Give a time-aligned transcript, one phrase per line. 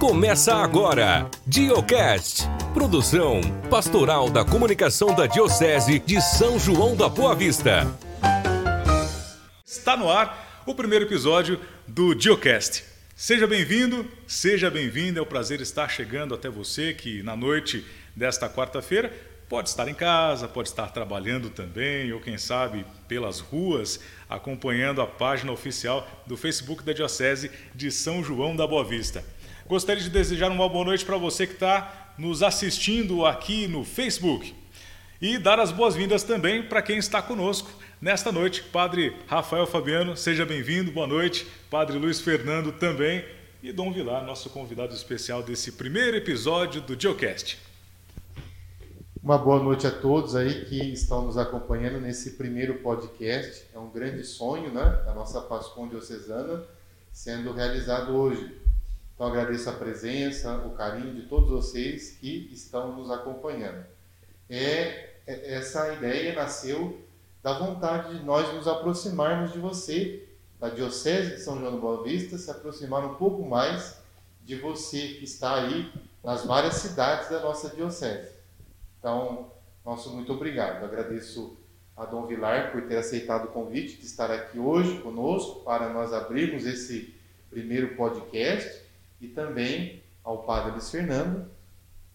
[0.00, 2.44] Começa agora, Diocast.
[2.72, 7.86] Produção Pastoral da Comunicação da Diocese de São João da Boa Vista.
[9.62, 12.82] Está no ar o primeiro episódio do Diocast.
[13.14, 15.20] Seja bem-vindo, seja bem-vinda.
[15.20, 17.84] É um prazer estar chegando até você que na noite
[18.16, 19.12] desta quarta-feira
[19.50, 25.06] pode estar em casa, pode estar trabalhando também, ou quem sabe pelas ruas, acompanhando a
[25.06, 29.22] página oficial do Facebook da Diocese de São João da Boa Vista.
[29.70, 34.52] Gostaria de desejar uma boa noite para você que está nos assistindo aqui no Facebook.
[35.22, 37.70] E dar as boas-vindas também para quem está conosco
[38.00, 38.64] nesta noite.
[38.64, 41.46] Padre Rafael Fabiano, seja bem-vindo, boa noite.
[41.70, 43.24] Padre Luiz Fernando também.
[43.62, 47.56] E Dom Vilar, nosso convidado especial desse primeiro episódio do Geocast.
[49.22, 53.66] Uma boa noite a todos aí que estão nos acompanhando nesse primeiro podcast.
[53.72, 55.04] É um grande sonho, né?
[55.06, 56.64] A nossa Pascom Diocesana
[57.12, 58.59] sendo realizado hoje.
[59.20, 63.84] Então agradeço a presença, o carinho de todos vocês que estão nos acompanhando.
[64.48, 66.98] É, é, essa ideia nasceu
[67.42, 70.26] da vontade de nós nos aproximarmos de você,
[70.58, 73.98] da Diocese de São João do Boa Vista, se aproximar um pouco mais
[74.42, 75.92] de você que está aí
[76.24, 78.30] nas várias cidades da nossa Diocese.
[78.98, 79.52] Então,
[79.84, 80.82] nosso muito obrigado.
[80.82, 81.58] Agradeço
[81.94, 86.10] a Dom Vilar por ter aceitado o convite de estar aqui hoje conosco para nós
[86.10, 87.14] abrirmos esse
[87.50, 88.88] primeiro podcast
[89.20, 91.44] e também ao Padre Luiz Fernando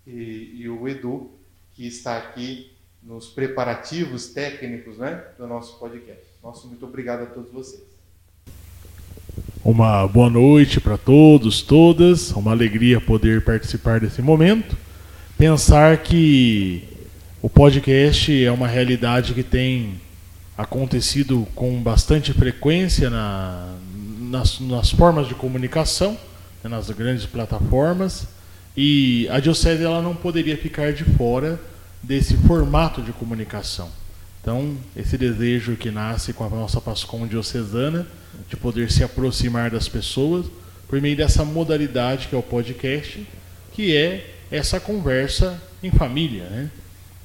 [0.05, 1.31] e, e o Edu,
[1.73, 2.71] que está aqui
[3.03, 6.23] nos preparativos técnicos né, do nosso podcast.
[6.41, 7.83] Nosso muito obrigado a todos vocês.
[9.63, 12.31] Uma boa noite para todos, todas.
[12.31, 14.77] Uma alegria poder participar desse momento.
[15.37, 16.83] Pensar que
[17.41, 19.99] o podcast é uma realidade que tem
[20.57, 23.75] acontecido com bastante frequência na,
[24.19, 26.17] nas, nas formas de comunicação
[26.69, 28.27] nas grandes plataformas.
[28.75, 31.59] E a Diocese ela não poderia ficar de fora
[32.03, 33.89] desse formato de comunicação.
[34.41, 38.05] Então, esse desejo que nasce com a nossa Pascom diocesana
[38.47, 40.45] de poder se aproximar das pessoas
[40.87, 43.25] por meio dessa modalidade que é o podcast,
[43.73, 46.69] que é essa conversa em família, né?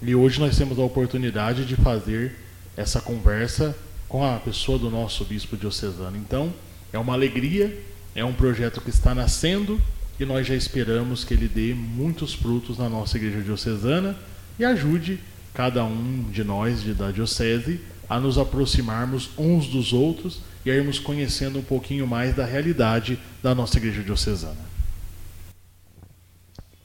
[0.00, 2.34] E hoje nós temos a oportunidade de fazer
[2.74, 3.76] essa conversa
[4.08, 6.16] com a pessoa do nosso bispo diocesano.
[6.16, 6.50] Então,
[6.90, 7.76] é uma alegria
[8.14, 9.80] é um projeto que está nascendo
[10.18, 14.16] e nós já esperamos que ele dê muitos frutos na nossa igreja diocesana
[14.58, 15.20] e ajude
[15.54, 20.74] cada um de nós de, da diocese a nos aproximarmos uns dos outros e a
[20.74, 24.68] irmos conhecendo um pouquinho mais da realidade da nossa igreja diocesana.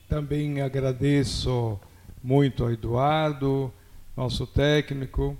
[0.07, 1.79] Também agradeço
[2.23, 3.73] muito ao Eduardo,
[4.15, 5.37] nosso técnico,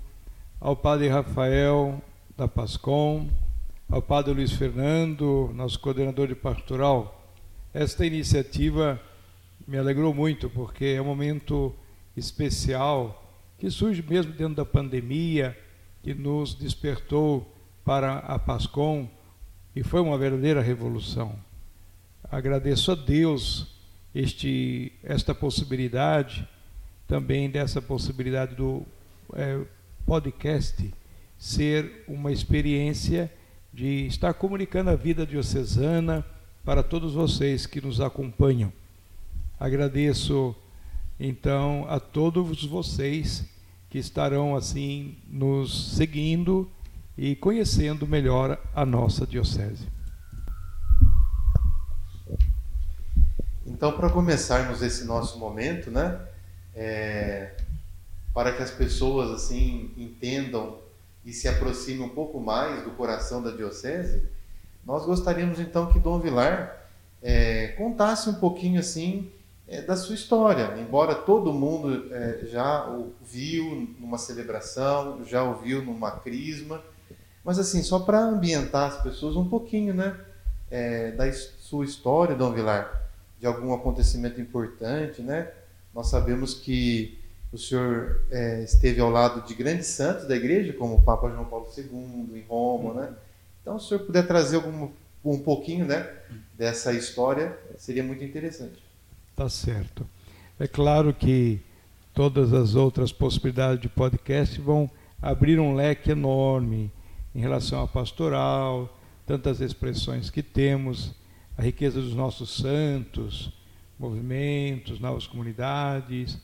[0.60, 2.02] ao Padre Rafael
[2.36, 3.28] da Pascom,
[3.88, 7.32] ao Padre Luiz Fernando, nosso coordenador de pastoral.
[7.72, 9.00] Esta iniciativa
[9.66, 11.72] me alegrou muito, porque é um momento
[12.16, 13.22] especial
[13.58, 15.56] que surge mesmo dentro da pandemia,
[16.02, 17.54] que nos despertou
[17.84, 19.08] para a Pascom
[19.74, 21.38] e foi uma verdadeira revolução.
[22.24, 23.68] Agradeço a Deus
[24.12, 26.46] este, esta possibilidade,
[27.06, 28.84] também dessa possibilidade do
[29.32, 29.60] é,
[30.04, 30.92] podcast
[31.38, 33.30] ser uma experiência
[33.76, 36.24] de estar comunicando a vida diocesana
[36.64, 38.72] para todos vocês que nos acompanham.
[39.60, 40.56] Agradeço
[41.20, 43.44] então a todos vocês
[43.90, 46.66] que estarão assim nos seguindo
[47.18, 49.86] e conhecendo melhor a nossa diocese.
[53.66, 56.18] Então, para começarmos esse nosso momento, né,
[56.74, 57.54] é,
[58.32, 60.78] para que as pessoas assim entendam
[61.26, 64.22] e se aproxime um pouco mais do coração da diocese,
[64.84, 66.86] nós gostaríamos então que Dom Vilar
[67.20, 69.28] é, contasse um pouquinho assim
[69.66, 70.78] é, da sua história.
[70.78, 76.80] Embora todo mundo é, já o viu numa celebração, já o viu numa crisma,
[77.44, 80.16] mas assim só para ambientar as pessoas um pouquinho, né,
[80.70, 83.02] é, da sua história, Dom Vilar,
[83.40, 85.50] de algum acontecimento importante, né?
[85.92, 87.18] Nós sabemos que
[87.56, 91.46] o senhor é, esteve ao lado de grandes santos da igreja, como o Papa João
[91.46, 93.14] Paulo II, em Roma, né?
[93.62, 94.90] Então, se o senhor puder trazer algum,
[95.24, 96.08] um pouquinho né,
[96.54, 98.82] dessa história, seria muito interessante.
[99.34, 100.06] Tá certo.
[100.60, 101.60] É claro que
[102.14, 106.92] todas as outras possibilidades de podcast vão abrir um leque enorme
[107.34, 108.94] em relação à pastoral,
[109.26, 111.14] tantas expressões que temos,
[111.56, 113.50] a riqueza dos nossos santos,
[113.98, 116.38] movimentos, novas comunidades,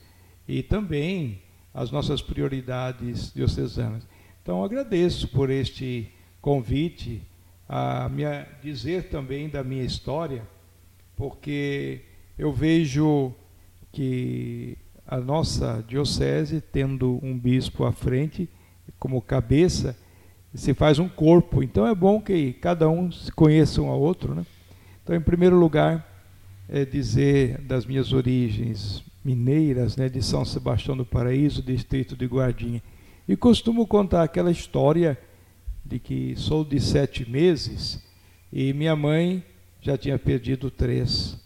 [0.47, 1.41] e também
[1.73, 4.07] as nossas prioridades diocesanas.
[4.41, 6.11] Então, agradeço por este
[6.41, 7.21] convite
[7.67, 8.23] a me
[8.61, 10.43] dizer também da minha história,
[11.15, 12.01] porque
[12.37, 13.33] eu vejo
[13.91, 18.49] que a nossa diocese, tendo um bispo à frente
[18.99, 19.97] como cabeça,
[20.53, 21.63] se faz um corpo.
[21.63, 24.35] Então é bom que cada um se conheça um ao outro.
[24.35, 24.45] Né?
[25.03, 26.07] Então, em primeiro lugar,
[26.69, 32.81] é dizer das minhas origens mineiras, né, de São Sebastião do Paraíso, distrito de Guardinha.
[33.27, 35.17] E costumo contar aquela história
[35.85, 38.03] de que sou de sete meses
[38.51, 39.43] e minha mãe
[39.81, 41.37] já tinha perdido três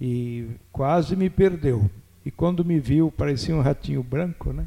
[0.00, 1.90] e quase me perdeu.
[2.24, 4.66] E quando me viu, parecia um ratinho branco, né?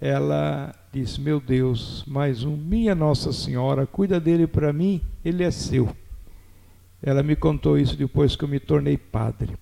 [0.00, 5.50] Ela disse: Meu Deus, mais um, minha Nossa Senhora, cuida dele para mim, ele é
[5.50, 5.94] seu.
[7.02, 9.54] Ela me contou isso depois que eu me tornei padre.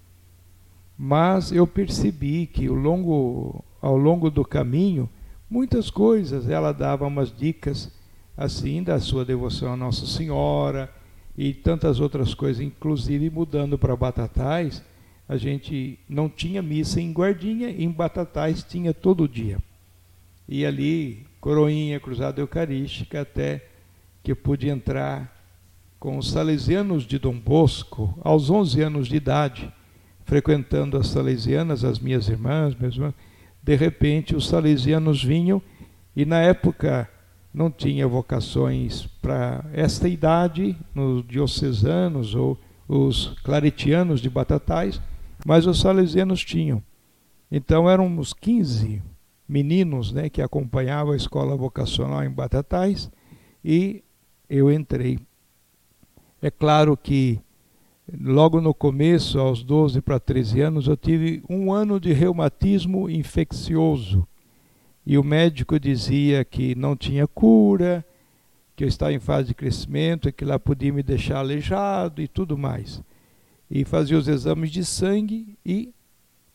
[0.98, 5.08] Mas eu percebi que ao longo, ao longo do caminho,
[5.48, 7.96] muitas coisas, ela dava umas dicas
[8.36, 10.92] assim da sua devoção a Nossa Senhora
[11.36, 14.82] e tantas outras coisas, inclusive mudando para Batatais,
[15.28, 19.58] a gente não tinha missa em Guardinha, em Batatais tinha todo dia.
[20.48, 23.64] E ali, coroinha, cruzada eucarística, até
[24.22, 25.36] que eu pude entrar
[26.00, 29.72] com os salesianos de Dom Bosco, aos 11 anos de idade,
[30.28, 33.14] frequentando as salesianas, as minhas irmãs, meus irmãos.
[33.62, 35.60] De repente, os salesianos vinham
[36.14, 37.08] e, na época,
[37.52, 45.00] não tinha vocações para esta idade, nos diocesanos ou os claretianos de Batatais,
[45.46, 46.82] mas os salesianos tinham.
[47.50, 49.02] Então éramos 15
[49.48, 53.10] meninos né, que acompanhavam a escola vocacional em Batatais
[53.64, 54.04] e
[54.48, 55.18] eu entrei.
[56.42, 57.40] É claro que
[58.12, 64.26] logo no começo, aos 12 para 13 anos, eu tive um ano de reumatismo infeccioso.
[65.04, 68.04] E o médico dizia que não tinha cura,
[68.76, 72.56] que eu estava em fase de crescimento, que lá podia me deixar aleijado e tudo
[72.56, 73.02] mais
[73.70, 75.92] e fazia os exames de sangue e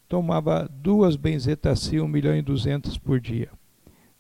[0.08, 3.50] tomava duas benzetacil, 1 milhão e 200 por dia.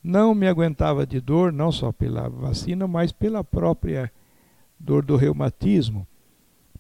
[0.04, 4.12] Não me aguentava de dor, não só pela vacina, mas pela própria
[4.80, 6.06] dor do reumatismo,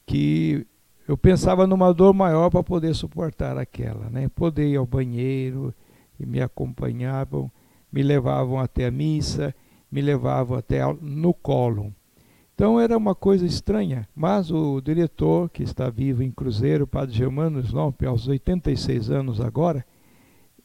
[0.05, 0.65] que
[1.07, 4.29] eu pensava numa dor maior para poder suportar aquela, né?
[4.29, 5.73] Poder ir ao banheiro
[6.19, 7.51] e me acompanhavam,
[7.91, 9.53] me levavam até a missa,
[9.91, 11.94] me levavam até no colo.
[12.55, 17.15] Então era uma coisa estranha, mas o diretor, que está vivo em Cruzeiro, o padre
[17.15, 19.85] Germano Slomp, aos 86 anos agora,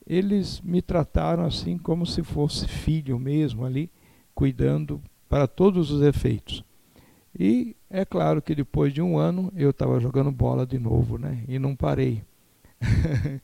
[0.06, 3.90] eles me trataram assim como se fosse filho mesmo ali,
[4.34, 6.64] cuidando para todos os efeitos.
[7.38, 11.44] E é claro que depois de um ano eu estava jogando bola de novo, né?
[11.46, 12.22] E não parei.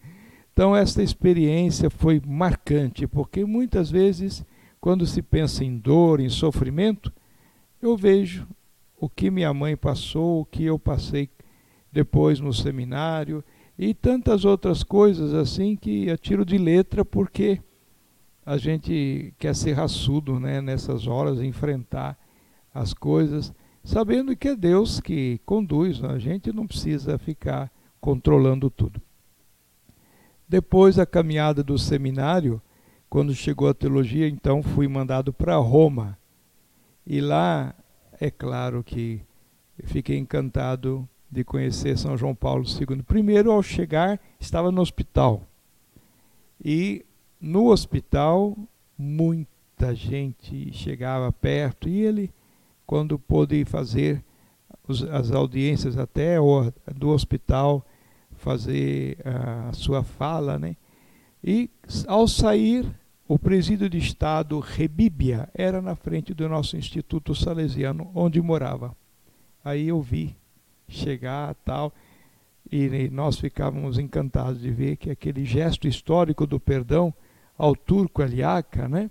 [0.52, 4.44] então esta experiência foi marcante, porque muitas vezes
[4.80, 7.10] quando se pensa em dor, em sofrimento,
[7.80, 8.46] eu vejo
[8.98, 11.30] o que minha mãe passou, o que eu passei
[11.90, 13.42] depois no seminário
[13.78, 17.60] e tantas outras coisas assim que eu tiro de letra porque
[18.44, 22.18] a gente quer ser raçudo né, nessas horas, enfrentar
[22.74, 23.54] as coisas,
[23.84, 27.70] sabendo que é Deus que conduz, a gente não precisa ficar
[28.00, 29.00] controlando tudo.
[30.48, 32.60] Depois da caminhada do seminário,
[33.08, 36.18] quando chegou a teologia, então fui mandado para Roma
[37.06, 37.74] e lá,
[38.18, 39.20] é claro que
[39.84, 43.02] fiquei encantado de conhecer São João Paulo II.
[43.02, 45.46] Primeiro, ao chegar, estava no hospital.
[46.64, 47.04] E
[47.40, 48.56] no hospital,
[48.96, 52.32] muita gente chegava perto e ele,
[52.86, 54.22] quando pôde fazer
[55.10, 56.36] as audiências até
[56.94, 57.84] do hospital,
[58.32, 60.76] fazer a sua fala, né?
[61.42, 61.70] E
[62.06, 62.86] ao sair,
[63.26, 68.94] o presídio de Estado Rebíbia era na frente do nosso Instituto Salesiano, onde morava.
[69.64, 70.36] Aí eu vi
[70.88, 71.92] chegar tal,
[72.70, 77.12] e nós ficávamos encantados de ver que aquele gesto histórico do perdão
[77.56, 79.10] ao turco Aliaca, né?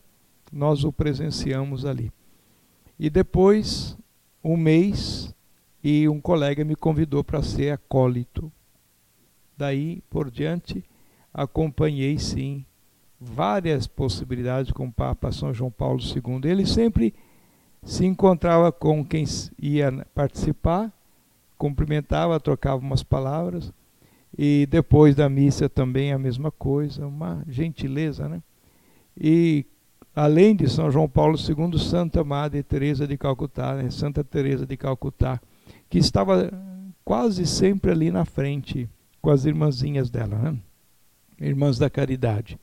[0.52, 2.12] Nós o presenciamos ali.
[3.04, 3.98] E depois,
[4.42, 5.36] um mês,
[5.84, 8.50] e um colega me convidou para ser acólito.
[9.58, 10.82] Daí por diante,
[11.34, 12.66] acompanhei sim
[13.20, 16.50] várias possibilidades com o Papa São João Paulo II.
[16.50, 17.14] Ele sempre
[17.84, 19.26] se encontrava com quem
[19.60, 20.90] ia participar,
[21.58, 23.74] cumprimentava, trocava umas palavras,
[24.38, 28.42] e depois da missa também a mesma coisa, uma gentileza, né?
[29.20, 29.66] E
[30.16, 33.90] além de São João Paulo II, Santa Madre Teresa de Calcutá, né?
[33.90, 35.40] Santa Teresa de Calcutá,
[35.90, 36.52] que estava
[37.04, 38.90] quase sempre ali na frente
[39.22, 40.58] com as irmãzinhas dela, né?
[41.40, 42.60] Irmãs da Caridade.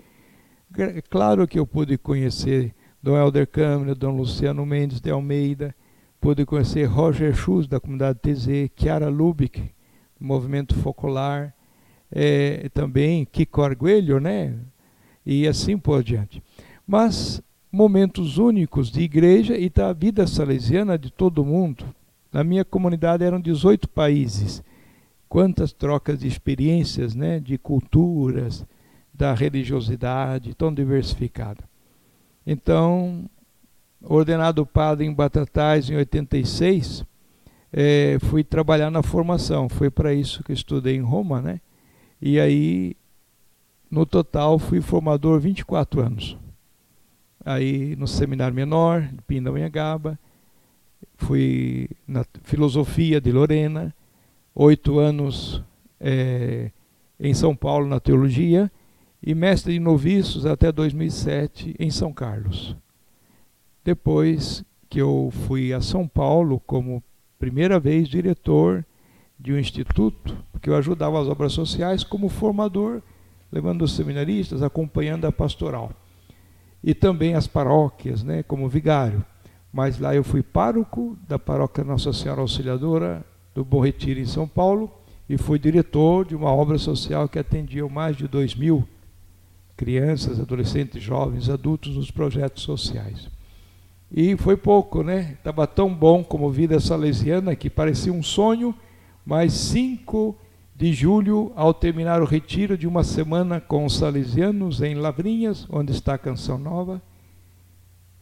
[0.78, 5.74] É claro que eu pude conhecer Dom Helder Câmara, Dom Luciano Mendes de Almeida,
[6.20, 9.70] pude conhecer Roger Schultz, da comunidade TZ, Chiara Lubick,
[10.18, 11.54] movimento focular,
[12.12, 14.54] é, também Kiko Arguelho, né?
[15.24, 16.42] E assim por diante.
[16.90, 21.84] Mas momentos únicos de igreja e da vida salesiana de todo mundo.
[22.32, 24.60] Na minha comunidade eram 18 países.
[25.28, 28.66] Quantas trocas de experiências, né, de culturas,
[29.14, 31.62] da religiosidade tão diversificada.
[32.44, 33.30] Então,
[34.02, 37.04] ordenado padre em Batatais em 86,
[37.72, 39.68] é, fui trabalhar na formação.
[39.68, 41.60] Foi para isso que estudei em Roma, né?
[42.20, 42.96] E aí,
[43.88, 46.36] no total, fui formador 24 anos
[47.44, 50.18] aí no seminário menor de Pindamonhangaba,
[51.16, 53.94] fui na filosofia de Lorena,
[54.54, 55.62] oito anos
[55.98, 56.70] é,
[57.18, 58.70] em São Paulo na teologia
[59.22, 62.76] e mestre de noviços até 2007 em São Carlos.
[63.84, 67.02] Depois que eu fui a São Paulo como
[67.38, 68.84] primeira vez diretor
[69.38, 73.00] de um instituto, porque eu ajudava as obras sociais como formador,
[73.50, 75.92] levando os seminaristas, acompanhando a pastoral
[76.82, 79.24] e também as paróquias, né, como vigário.
[79.72, 84.48] Mas lá eu fui pároco da paróquia Nossa Senhora Auxiliadora do Bom Retiro em São
[84.48, 84.90] Paulo
[85.28, 88.86] e fui diretor de uma obra social que atendia mais de 2 mil
[89.76, 93.28] crianças, adolescentes, jovens, adultos nos projetos sociais.
[94.12, 95.34] E foi pouco, né?
[95.38, 98.74] Estava tão bom como vida salesiana que parecia um sonho,
[99.24, 100.36] mas cinco
[100.80, 105.92] de julho, ao terminar o retiro de uma semana com os salesianos em Lavrinhas, onde
[105.92, 107.02] está a Canção Nova,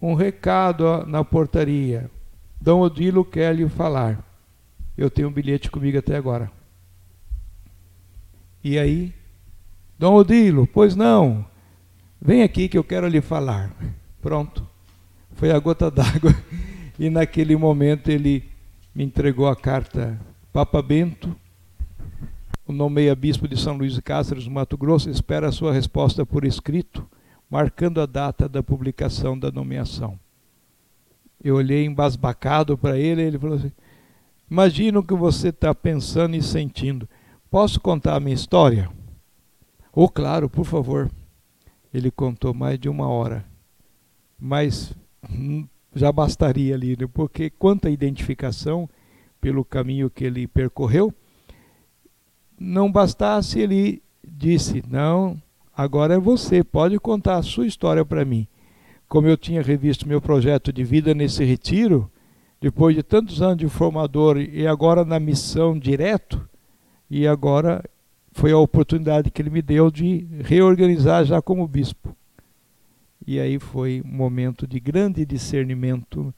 [0.02, 2.10] um recado na portaria.
[2.60, 4.18] Dom Odilo quer lhe falar.
[4.96, 6.50] Eu tenho um bilhete comigo até agora.
[8.64, 9.14] E aí,
[9.96, 11.46] Dom Odilo, pois não,
[12.20, 13.72] vem aqui que eu quero lhe falar.
[14.20, 14.68] Pronto,
[15.34, 16.34] foi a gota d'água.
[16.98, 18.50] E naquele momento ele
[18.92, 20.18] me entregou a carta
[20.52, 21.36] Papa Bento,
[22.68, 26.44] o nomeia bispo de São Luís de Cáceres, Mato Grosso, espera a sua resposta por
[26.44, 27.08] escrito,
[27.48, 30.20] marcando a data da publicação da nomeação.
[31.42, 33.72] Eu olhei embasbacado para ele e ele falou assim:
[34.50, 37.08] Imagina o que você está pensando e sentindo.
[37.50, 38.90] Posso contar a minha história?
[39.90, 41.10] Oh, claro, por favor.
[41.92, 43.46] Ele contou mais de uma hora.
[44.38, 44.94] Mas
[45.30, 47.08] hum, já bastaria ali, né?
[47.10, 48.90] porque quanta identificação
[49.40, 51.14] pelo caminho que ele percorreu
[52.58, 55.40] não bastasse, ele disse: Não,
[55.76, 58.46] agora é você, pode contar a sua história para mim.
[59.08, 62.10] Como eu tinha revisto meu projeto de vida nesse retiro,
[62.60, 66.46] depois de tantos anos de formador e agora na missão direto,
[67.10, 67.82] e agora
[68.32, 72.14] foi a oportunidade que ele me deu de reorganizar já como bispo.
[73.26, 76.32] E aí foi um momento de grande discernimento.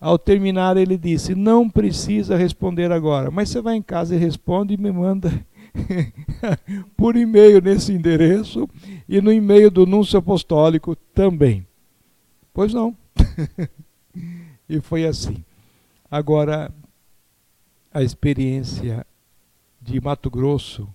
[0.00, 4.74] Ao terminar, ele disse: Não precisa responder agora, mas você vai em casa e responde
[4.74, 5.30] e me manda
[6.96, 8.68] por e-mail nesse endereço
[9.08, 11.66] e no e-mail do Núncio Apostólico também.
[12.52, 12.96] Pois não.
[14.68, 15.44] e foi assim.
[16.10, 16.72] Agora,
[17.92, 19.06] a experiência
[19.80, 20.88] de Mato Grosso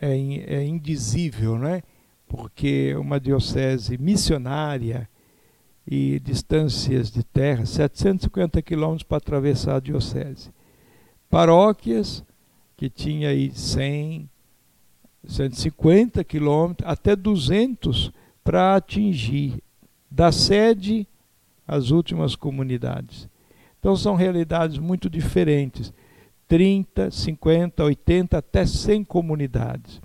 [0.00, 1.82] é, é indizível, né?
[2.30, 5.10] porque uma diocese missionária
[5.90, 10.50] e distâncias de terra, 750 quilômetros para atravessar a diocese.
[11.28, 12.24] Paróquias
[12.76, 14.30] que tinha aí 100,
[15.26, 18.12] 150 quilômetros, até 200
[18.44, 19.60] para atingir
[20.08, 21.06] da sede
[21.66, 23.28] às últimas comunidades.
[23.80, 25.92] Então são realidades muito diferentes.
[26.46, 30.00] 30, 50, 80, até 100 comunidades,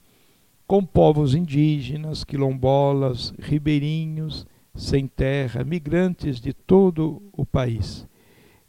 [0.67, 8.07] com povos indígenas, quilombolas, ribeirinhos, sem terra, migrantes de todo o país.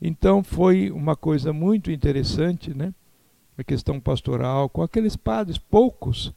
[0.01, 2.95] Então foi uma coisa muito interessante, né?
[3.59, 6.33] A questão pastoral, com aqueles padres, poucos,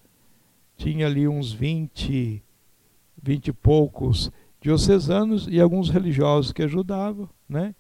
[0.78, 2.42] tinha ali uns 20,
[3.22, 7.76] 20 e poucos diocesanos e alguns religiosos que ajudavam, né?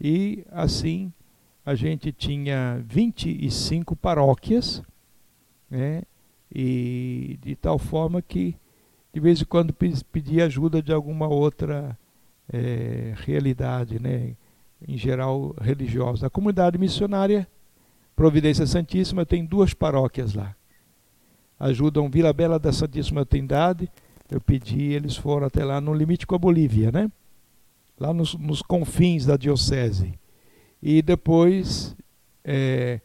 [0.00, 1.12] E assim
[1.64, 4.82] a gente tinha 25 paróquias,
[5.68, 6.02] né?
[6.54, 8.54] E de tal forma que
[9.16, 11.98] de vez em quando pedir ajuda de alguma outra
[12.52, 14.34] é, realidade, né?
[14.86, 16.26] em geral religiosa.
[16.26, 17.48] A comunidade missionária
[18.14, 20.54] Providência Santíssima tem duas paróquias lá.
[21.58, 23.90] Ajudam Vila Bela da Santíssima Trindade.
[24.30, 27.10] Eu pedi, eles foram até lá no limite com a Bolívia, né?
[27.98, 30.12] Lá nos, nos confins da diocese.
[30.82, 31.96] E depois
[32.44, 33.00] é,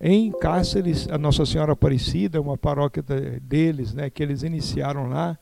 [0.00, 3.02] em Cáceres, a Nossa Senhora Aparecida, uma paróquia
[3.42, 5.36] deles, né, que eles iniciaram lá,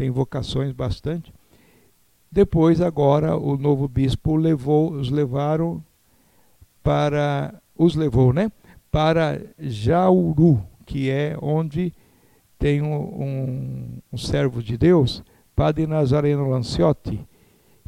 [0.00, 1.30] tem vocações bastante.
[2.32, 5.84] Depois, agora, o novo bispo levou, os levaram
[6.82, 8.50] para, os levou, né,
[8.90, 11.92] para Jauru, que é onde
[12.58, 15.22] tem um, um, um servo de Deus,
[15.54, 17.20] Padre Nazareno Lanciotti,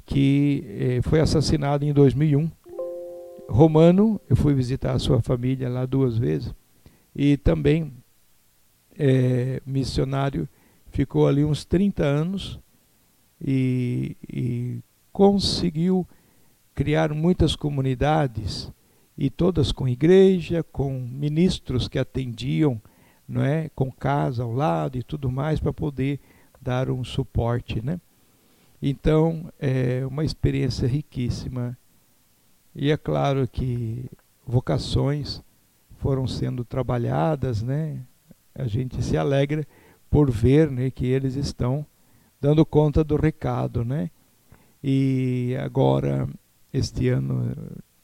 [0.04, 2.50] que eh, foi assassinado em 2001.
[3.49, 6.54] Romano, eu fui visitar a sua família lá duas vezes,
[7.16, 7.90] e também
[8.99, 10.47] é, missionário,
[10.92, 12.61] ficou ali uns 30 anos
[13.40, 14.78] e, e
[15.12, 16.06] conseguiu
[16.75, 18.70] criar muitas comunidades
[19.16, 22.80] e todas com igreja, com ministros que atendiam,
[23.26, 26.20] não é, com casa ao lado e tudo mais para poder
[26.61, 28.00] dar um suporte, né?
[28.80, 31.76] Então, é uma experiência riquíssima.
[32.75, 34.06] E é claro que
[34.46, 35.42] vocações
[35.99, 38.00] foram sendo trabalhadas, né?
[38.54, 39.66] A gente se alegra
[40.12, 41.87] por ver, né, que eles estão
[42.38, 44.11] dando conta do recado, né?
[44.85, 46.28] E agora
[46.73, 47.57] este ano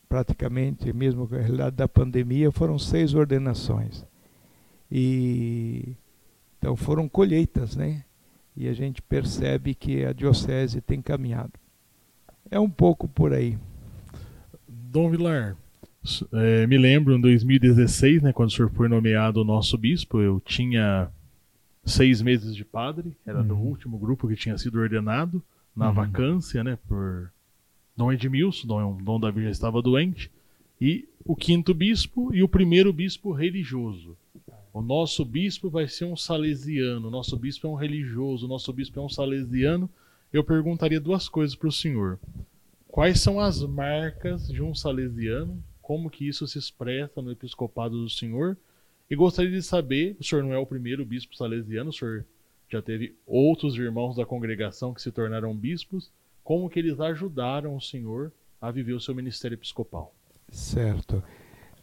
[0.09, 4.07] praticamente, mesmo com a realidade da pandemia, foram seis ordenações.
[4.91, 5.95] E
[6.59, 8.05] então foram colheitas, né?
[8.57, 11.53] E a gente percebe que a diocese tem caminhado.
[12.51, 13.59] É um pouco por aí.
[14.67, 15.59] Dom Vilar,
[16.33, 21.11] é, me lembro em 2016, né, quando o senhor foi nomeado nosso bispo, eu tinha
[21.89, 23.47] seis meses de padre, era uhum.
[23.47, 25.43] do último grupo que tinha sido ordenado,
[25.75, 25.95] na uhum.
[25.95, 27.31] vacância, né, por
[27.97, 30.31] Dom Edmilson, Dom, Dom Davi já estava doente,
[30.81, 34.17] e o quinto bispo e o primeiro bispo religioso.
[34.73, 38.73] O nosso bispo vai ser um salesiano, o nosso bispo é um religioso, o nosso
[38.73, 39.91] bispo é um salesiano.
[40.33, 42.19] Eu perguntaria duas coisas para o senhor.
[42.87, 45.63] Quais são as marcas de um salesiano?
[45.83, 48.57] Como que isso se expressa no episcopado do senhor?
[49.11, 52.25] E gostaria de saber, o senhor não é o primeiro bispo salesiano, o senhor
[52.71, 56.11] já teve outros irmãos da congregação que se tornaram bispos,
[56.45, 60.15] como que eles ajudaram o senhor a viver o seu ministério episcopal?
[60.51, 61.23] Certo.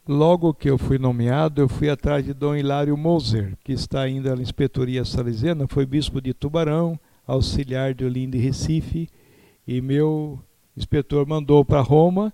[0.08, 4.36] Logo que eu fui nomeado, eu fui atrás de Dom Hilário Moser, que está ainda
[4.36, 9.10] na inspetoria salesiana, foi bispo de Tubarão, auxiliar de Olinda e Recife,
[9.68, 10.40] e meu
[10.78, 12.32] inspetor mandou para Roma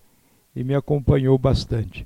[0.54, 2.06] e me acompanhou bastante.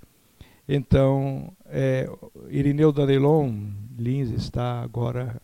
[0.69, 2.09] Então, é,
[2.49, 3.53] Irineu Danelon
[3.97, 5.41] Lins está agora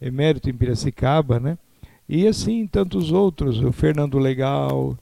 [0.00, 1.58] emérito em Piracicaba, né?
[2.08, 4.96] E assim tantos outros, o Fernando Legal,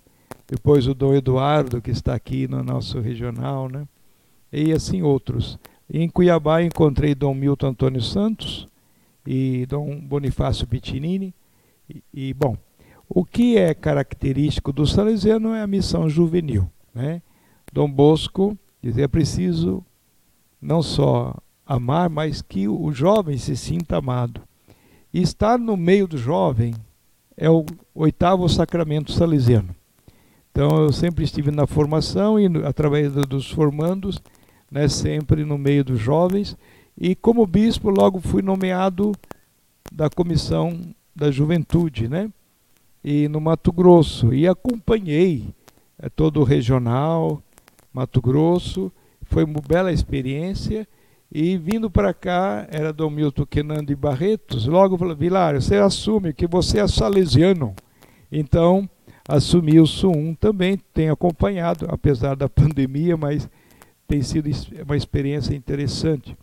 [0.48, 3.86] depois o Dom Eduardo, que está aqui no nosso regional, né?
[4.52, 5.58] e assim outros.
[5.88, 8.68] Em Cuiabá encontrei Dom Milton Antônio Santos
[9.26, 11.34] e Dom Bonifácio Bittinini.
[11.88, 12.56] E, e, bom,
[13.08, 16.68] o que é característico do salesiano é a missão juvenil.
[16.94, 17.22] Né?
[17.72, 19.84] Dom Bosco dizia: é preciso
[20.66, 21.32] não só
[21.64, 24.42] amar, mas que o jovem se sinta amado.
[25.14, 26.74] E estar no meio do jovem
[27.36, 29.74] é o oitavo sacramento salesiano.
[30.50, 34.20] Então eu sempre estive na formação e através dos formandos
[34.70, 36.56] né, sempre no meio dos jovens.
[36.98, 39.12] E como bispo, logo fui nomeado
[39.92, 40.80] da comissão
[41.14, 42.30] da juventude, né?
[43.04, 44.34] E no Mato Grosso.
[44.34, 45.54] E acompanhei
[45.98, 47.40] é, todo o regional,
[47.92, 48.90] Mato Grosso.
[49.26, 50.86] Foi uma bela experiência.
[51.30, 54.66] E vindo para cá, era Dom Milton Kenan de Barretos.
[54.66, 57.74] Logo falou: Vilar, você assume que você é salesiano.
[58.30, 58.88] Então,
[59.28, 60.78] assumi o SUM também.
[60.94, 63.48] Tenho acompanhado, apesar da pandemia, mas
[64.06, 64.48] tem sido
[64.84, 66.36] uma experiência interessante.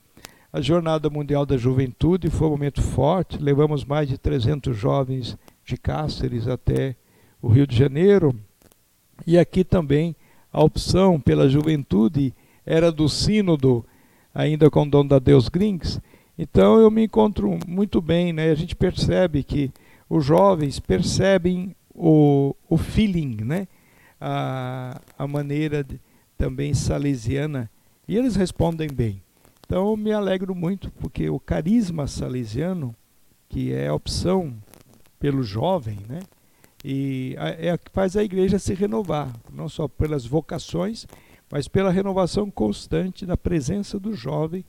[0.52, 5.78] A Jornada Mundial da Juventude foi um momento forte, levamos mais de 300 jovens de
[5.78, 6.96] Cáceres até
[7.42, 8.36] o Rio de Janeiro.
[9.26, 10.16] E aqui também
[10.52, 12.34] a opção pela juventude
[12.66, 13.86] era do Sínodo,
[14.34, 16.00] ainda com Dom da Deus Grings.
[16.38, 18.50] Então eu me encontro muito bem, né?
[18.50, 19.72] A gente percebe que
[20.10, 23.68] os jovens percebem o, o feeling, né?
[24.20, 26.00] A, a maneira de,
[26.38, 27.70] também salesiana,
[28.08, 29.22] e eles respondem bem.
[29.66, 32.96] Então eu me alegro muito, porque o carisma salesiano,
[33.48, 34.54] que é a opção
[35.20, 36.20] pelo jovem, né?
[36.84, 41.08] E é a que faz a igreja se renovar, não só pelas vocações,
[41.54, 44.66] mas pela renovação constante da presença do jovem,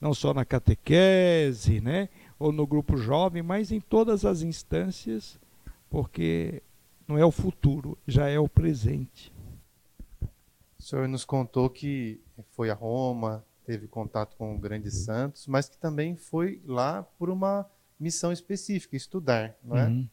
[0.00, 5.36] não só na catequese, né, ou no grupo jovem, mas em todas as instâncias,
[5.90, 6.62] porque
[7.08, 9.32] não é o futuro, já é o presente.
[10.78, 12.20] O senhor nos contou que
[12.52, 17.66] foi a Roma, teve contato com grandes santos, mas que também foi lá por uma
[17.98, 19.88] missão específica, estudar, não é?
[19.88, 20.08] Uhum.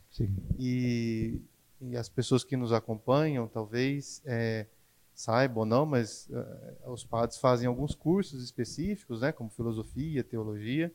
[0.58, 1.40] E,
[1.80, 4.66] e, as pessoas que nos acompanham, talvez é,
[5.16, 10.94] saibam ou não, mas uh, os padres fazem alguns cursos específicos, né, como filosofia, teologia.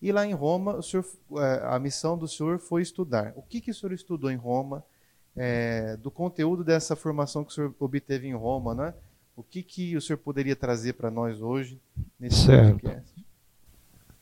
[0.00, 3.32] E lá em Roma, senhor, uh, a missão do senhor foi estudar.
[3.36, 4.82] O que, que o senhor estudou em Roma?
[5.38, 8.92] é, do conteúdo dessa formação que o senhor obteve em Roma, né?
[9.36, 11.80] O que, que o senhor poderia trazer para nós hoje
[12.18, 12.80] nesse certo.
[12.80, 13.24] podcast?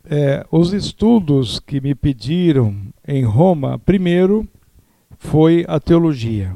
[0.04, 2.76] É, os estudos que me pediram
[3.08, 4.46] em Roma, primeiro
[5.18, 6.54] foi a teologia.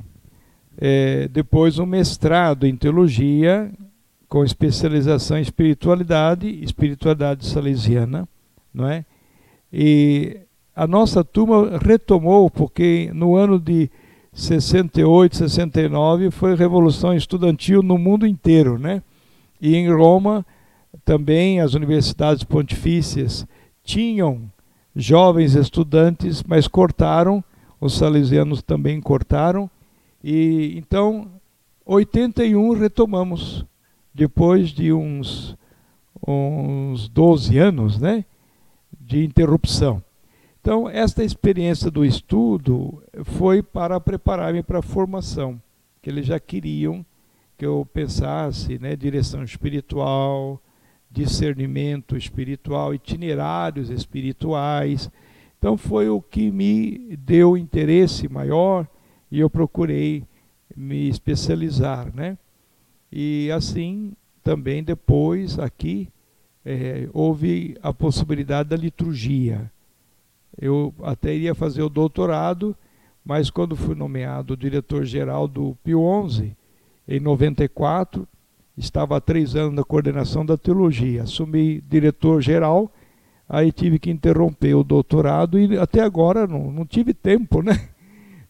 [0.81, 3.71] É, depois um mestrado em teologia
[4.29, 8.29] com especialização em espiritualidade, espiritualidade salesiana,
[8.73, 9.05] não é?
[9.73, 10.38] E
[10.75, 13.90] a nossa turma retomou porque no ano de
[14.33, 19.03] 68, 69 foi revolução estudantil no mundo inteiro, né?
[19.61, 20.47] E em Roma
[21.05, 23.47] também as universidades pontifícias
[23.83, 24.43] tinham
[24.95, 27.43] jovens estudantes, mas cortaram,
[27.81, 29.69] os salesianos também cortaram,
[30.22, 31.30] e então
[31.85, 33.64] 81 retomamos
[34.14, 35.56] depois de uns,
[36.26, 38.24] uns 12 anos né,
[39.00, 40.02] de interrupção.
[40.61, 45.61] Então, esta experiência do estudo foi para preparar-me para a formação,
[46.02, 47.04] que eles já queriam
[47.56, 50.61] que eu pensasse, né, direção espiritual,
[51.11, 55.11] discernimento espiritual, itinerários espirituais.
[55.59, 58.87] Então, foi o que me deu interesse maior
[59.31, 60.25] e eu procurei
[60.77, 62.37] me especializar, né?
[63.12, 64.12] E assim,
[64.43, 66.09] também depois, aqui,
[66.64, 69.71] é, houve a possibilidade da liturgia.
[70.61, 72.77] Eu até iria fazer o doutorado,
[73.25, 76.57] mas quando fui nomeado diretor-geral do Pio XI,
[77.09, 78.27] em 94,
[78.77, 81.25] estava há três anos na coordenação da teologia.
[81.25, 82.90] Assumi diretor-geral,
[83.49, 87.88] aí tive que interromper o doutorado e até agora não, não tive tempo, né?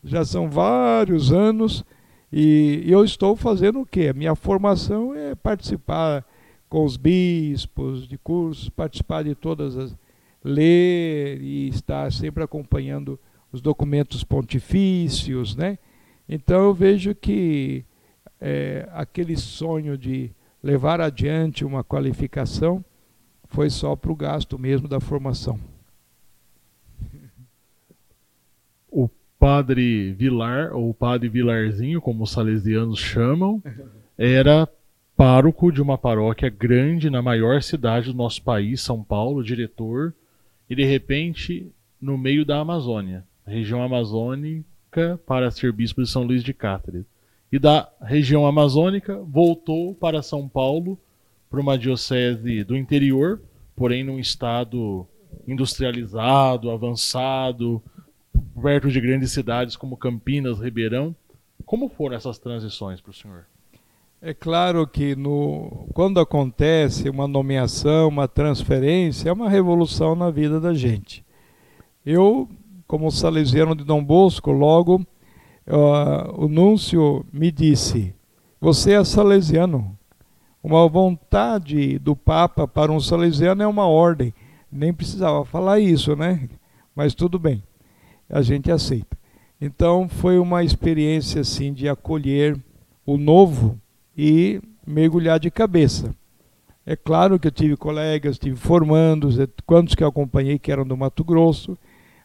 [0.02, 1.84] Já são vários anos
[2.32, 4.08] e eu estou fazendo o quê?
[4.08, 6.24] A minha formação é participar
[6.68, 9.96] com os bispos de cursos, participar de todas as.
[10.42, 13.18] ler e estar sempre acompanhando
[13.52, 15.78] os documentos pontifícios, né?
[16.28, 17.84] Então eu vejo que
[18.40, 20.30] é, aquele sonho de
[20.62, 22.84] levar adiante uma qualificação
[23.48, 25.58] foi só para o gasto mesmo da formação.
[29.40, 33.62] Padre Vilar, ou padre Vilarzinho, como os salesianos chamam,
[34.18, 34.68] era
[35.16, 40.12] pároco de uma paróquia grande na maior cidade do nosso país, São Paulo, diretor,
[40.68, 46.44] e de repente no meio da Amazônia, região amazônica, para ser bispo de São Luís
[46.44, 47.06] de Cáceres.
[47.50, 50.98] E da região amazônica voltou para São Paulo,
[51.48, 53.40] para uma diocese do interior,
[53.74, 55.06] porém num estado
[55.48, 57.82] industrializado, avançado,
[58.60, 61.14] perto de grandes cidades como Campinas, Ribeirão.
[61.64, 63.46] Como foram essas transições para o senhor?
[64.22, 70.60] É claro que no, quando acontece uma nomeação, uma transferência, é uma revolução na vida
[70.60, 71.24] da gente.
[72.04, 72.48] Eu,
[72.86, 74.96] como salesiano de Dom Bosco, logo
[75.66, 78.14] uh, o núncio me disse:
[78.60, 79.96] Você é salesiano.
[80.62, 84.34] Uma vontade do Papa para um salesiano é uma ordem.
[84.70, 86.48] Nem precisava falar isso, né?
[86.94, 87.62] Mas tudo bem
[88.30, 89.18] a gente aceita.
[89.60, 92.58] Então foi uma experiência assim de acolher
[93.04, 93.78] o novo
[94.16, 96.14] e mergulhar de cabeça.
[96.86, 100.86] É claro que eu tive colegas, tive formandos, é, quantos que eu acompanhei que eram
[100.86, 101.76] do Mato Grosso,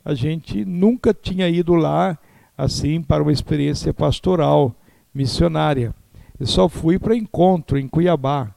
[0.03, 2.17] a gente nunca tinha ido lá
[2.57, 4.73] assim para uma experiência pastoral,
[5.13, 5.93] missionária.
[6.39, 8.53] Eu só fui para encontro em Cuiabá.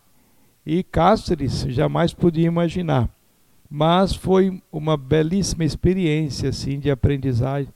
[0.64, 3.08] E Cáceres jamais podia imaginar.
[3.70, 7.72] Mas foi uma belíssima experiência assim de aprendizagem.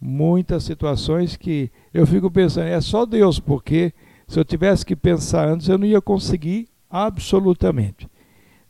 [0.00, 3.92] Muitas situações que eu fico pensando, é só Deus, porque
[4.26, 8.08] se eu tivesse que pensar antes, eu não ia conseguir absolutamente.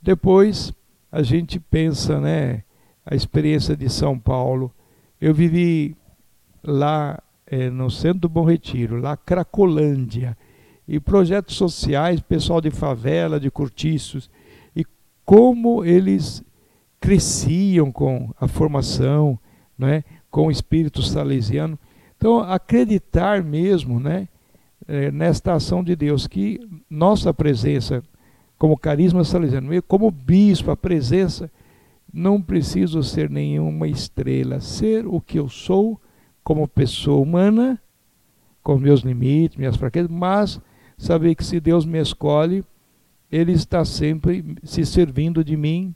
[0.00, 0.72] Depois
[1.10, 2.62] a gente pensa, né,
[3.04, 4.72] a experiência de São Paulo.
[5.20, 5.96] Eu vivi
[6.62, 10.36] lá é, no centro do Bom Retiro, lá Cracolândia,
[10.86, 14.30] e projetos sociais, pessoal de favela, de cortiços,
[14.74, 14.84] e
[15.24, 16.42] como eles
[17.00, 19.38] cresciam com a formação,
[19.78, 21.78] né, com o espírito salesiano.
[22.16, 24.28] Então, acreditar mesmo né,
[24.86, 28.02] é, nesta ação de Deus, que nossa presença
[28.58, 31.48] como carisma salesiano, como bispo, a presença,
[32.12, 36.00] não preciso ser nenhuma estrela, ser o que eu sou
[36.42, 37.80] como pessoa humana,
[38.62, 40.60] com meus limites, minhas fraquezas, mas
[40.96, 42.64] saber que se Deus me escolhe,
[43.30, 45.94] Ele está sempre se servindo de mim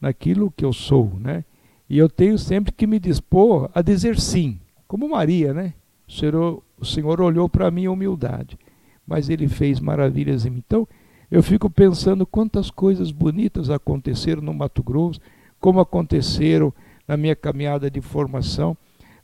[0.00, 1.44] naquilo que eu sou, né?
[1.88, 5.74] E eu tenho sempre que me dispor a dizer sim, como Maria, né?
[6.08, 8.58] O Senhor, o Senhor olhou para mim humildade,
[9.06, 10.62] mas Ele fez maravilhas em mim.
[10.66, 10.86] Então,
[11.30, 15.20] eu fico pensando quantas coisas bonitas aconteceram no Mato Grosso,
[15.60, 16.72] como aconteceram
[17.06, 18.76] na minha caminhada de formação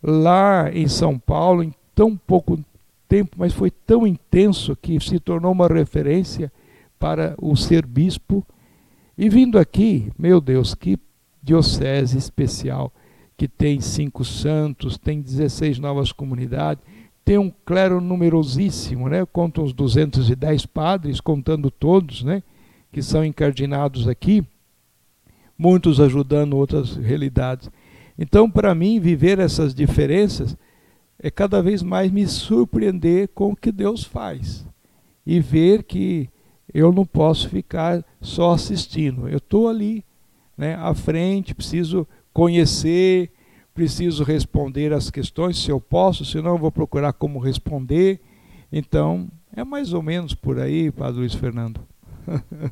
[0.03, 2.59] lá em São Paulo, em tão pouco
[3.09, 6.53] tempo, mas foi tão intenso que se tornou uma referência
[6.99, 8.45] para o ser bispo.
[9.18, 10.98] E vindo aqui, meu Deus, que
[11.42, 12.92] diocese especial,
[13.37, 16.85] que tem cinco santos, tem 16 novas comunidades,
[17.24, 19.24] tem um clero numerosíssimo, né?
[19.26, 22.42] Conta uns 210 padres, contando todos, né?
[22.92, 24.44] Que são encardinados aqui,
[25.59, 27.70] muitos ajudando outras realidades.
[28.18, 30.57] Então, para mim, viver essas diferenças
[31.18, 34.66] é cada vez mais me surpreender com o que Deus faz
[35.26, 36.29] e ver que
[36.77, 39.27] eu não posso ficar só assistindo.
[39.29, 40.05] Eu estou ali,
[40.59, 43.31] né, à frente, preciso conhecer,
[43.73, 48.21] preciso responder as questões, se eu posso, senão eu vou procurar como responder.
[48.71, 51.81] Então, é mais ou menos por aí, Padre Luiz Fernando.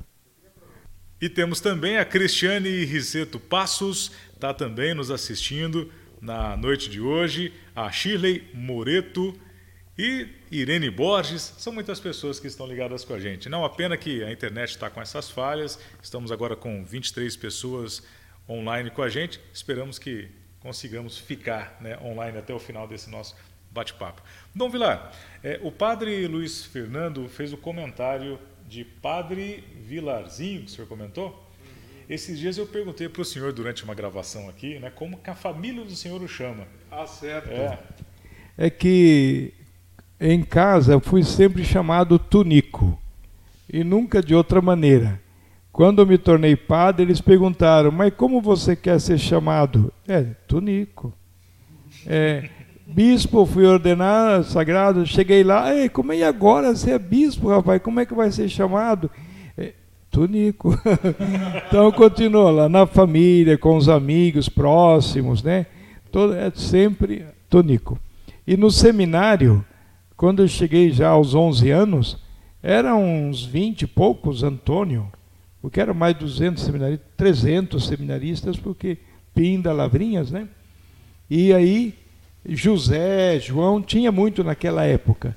[1.19, 5.91] e temos também a Cristiane Riseto Passos, está também nos assistindo
[6.21, 9.35] na noite de hoje, a Shirley Moreto
[9.97, 11.55] e Irene Borges.
[11.59, 13.49] São muitas pessoas que estão ligadas com a gente.
[13.49, 18.03] Não a pena que a internet está com essas falhas, estamos agora com 23 pessoas
[18.49, 19.41] online com a gente.
[19.53, 20.29] Esperamos que
[20.61, 23.37] consigamos ficar né, online até o final desse nosso
[23.71, 24.23] bate-papo.
[24.55, 30.71] Dom Vilar, é, o padre Luiz Fernando fez o comentário de Padre Vilarzinho, que o
[30.71, 31.45] senhor comentou.
[32.09, 35.35] Esses dias eu perguntei para o senhor durante uma gravação aqui, né, como que a
[35.35, 36.67] família do senhor o chama.
[36.91, 37.51] Ah, certo.
[37.51, 37.79] É,
[38.57, 39.53] é que
[40.21, 42.99] em casa fui sempre chamado Tunico
[43.73, 45.21] e nunca de outra maneira.
[45.73, 49.93] Quando me tornei padre, eles perguntaram: Mas como você quer ser chamado?
[50.07, 51.13] É, Tunico.
[52.07, 52.49] É,
[52.87, 56.75] bispo, fui ordenado, sagrado, cheguei lá, Ei, como é agora?
[56.75, 59.11] Você é bispo, rapaz, como é que vai ser chamado?
[60.15, 60.79] Tunico.
[61.67, 65.67] então continua lá na família, com os amigos próximos, né?
[66.13, 67.99] Todo, é sempre Tunico.
[68.47, 69.65] E no seminário,
[70.17, 72.19] quando eu cheguei já aos 11 anos,
[72.63, 75.11] eram uns 20 e poucos Antônio,
[75.61, 78.99] porque eram mais de 200 seminaristas, 300 seminaristas, porque
[79.35, 80.49] Pinda, Lavrinhas, né?
[81.29, 81.95] E aí
[82.47, 85.37] José, João, tinha muito naquela época.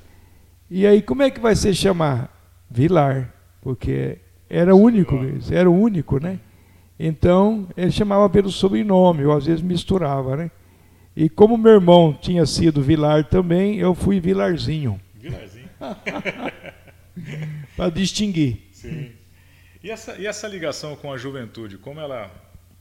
[0.70, 2.34] E aí como é que vai se chamar?
[2.70, 4.18] Vilar, porque
[4.50, 5.16] era único,
[5.52, 6.40] era o único, né?
[7.00, 10.52] Então, ele chamava pelo sobrenome, ou às vezes misturava, né?
[11.20, 15.02] E como meu irmão tinha sido Vilar também, eu fui Vilarzinho.
[15.16, 15.68] Vilarzinho.
[17.76, 18.68] Para distinguir.
[18.72, 19.10] Sim.
[19.84, 22.30] E essa, e essa ligação com a juventude, como ela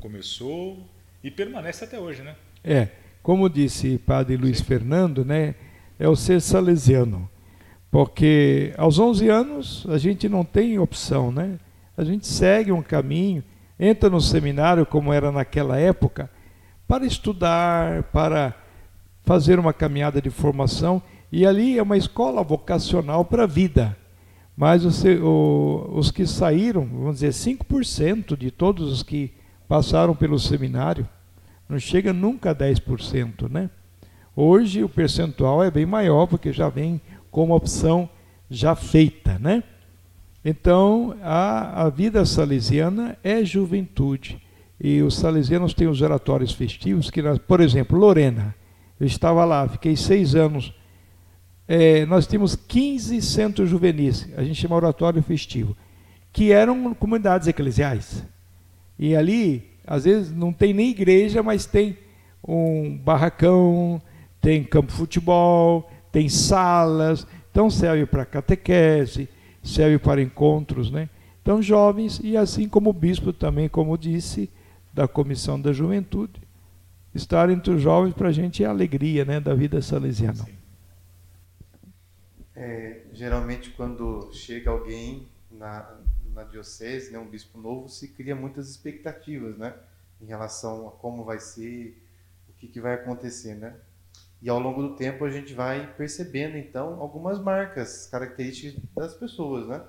[0.02, 0.86] começou
[1.24, 2.36] e permanece até hoje, né?
[2.62, 2.88] É,
[3.22, 4.64] como disse Padre Luiz Sim.
[4.64, 5.54] Fernando, né?
[5.98, 7.30] É o ser salesiano.
[7.90, 11.58] Porque aos 11 anos a gente não tem opção, né?
[11.96, 13.42] A gente segue um caminho,
[13.80, 16.28] entra no seminário como era naquela época,
[16.86, 18.54] para estudar, para
[19.24, 23.96] fazer uma caminhada de formação, e ali é uma escola vocacional para a vida.
[24.56, 25.04] Mas os,
[25.92, 29.34] os que saíram, vamos dizer, 5% de todos os que
[29.68, 31.06] passaram pelo seminário,
[31.68, 33.68] não chega nunca a 10%, né?
[34.34, 38.08] Hoje o percentual é bem maior, porque já vem como opção
[38.48, 39.62] já feita, né?
[40.44, 44.40] Então, a, a vida salesiana é juventude.
[44.80, 48.54] E os salesianos têm os oratórios festivos, que, nós, por exemplo, Lorena,
[49.00, 50.72] eu estava lá, fiquei seis anos.
[51.66, 55.76] É, nós temos 15 centros juvenis, a gente chama oratório festivo,
[56.32, 58.24] que eram comunidades eclesiais.
[58.98, 61.98] E ali, às vezes, não tem nem igreja, mas tem
[62.46, 64.00] um barracão,
[64.40, 69.28] tem campo de futebol, tem salas, então serve para catequese,
[69.62, 71.08] serve para encontros, né?
[71.42, 74.48] Então, jovens, e assim como o bispo também, como disse,
[74.96, 76.40] da Comissão da Juventude,
[77.14, 80.48] estar entre os jovens para a gente é alegria né, da vida salesiana.
[82.54, 85.98] É, geralmente, quando chega alguém na,
[86.32, 89.74] na diocese, né, um bispo novo, se cria muitas expectativas né,
[90.18, 92.02] em relação a como vai ser,
[92.48, 93.54] o que, que vai acontecer.
[93.54, 93.74] Né?
[94.40, 99.66] E ao longo do tempo a gente vai percebendo então algumas marcas, características das pessoas,
[99.66, 99.84] né?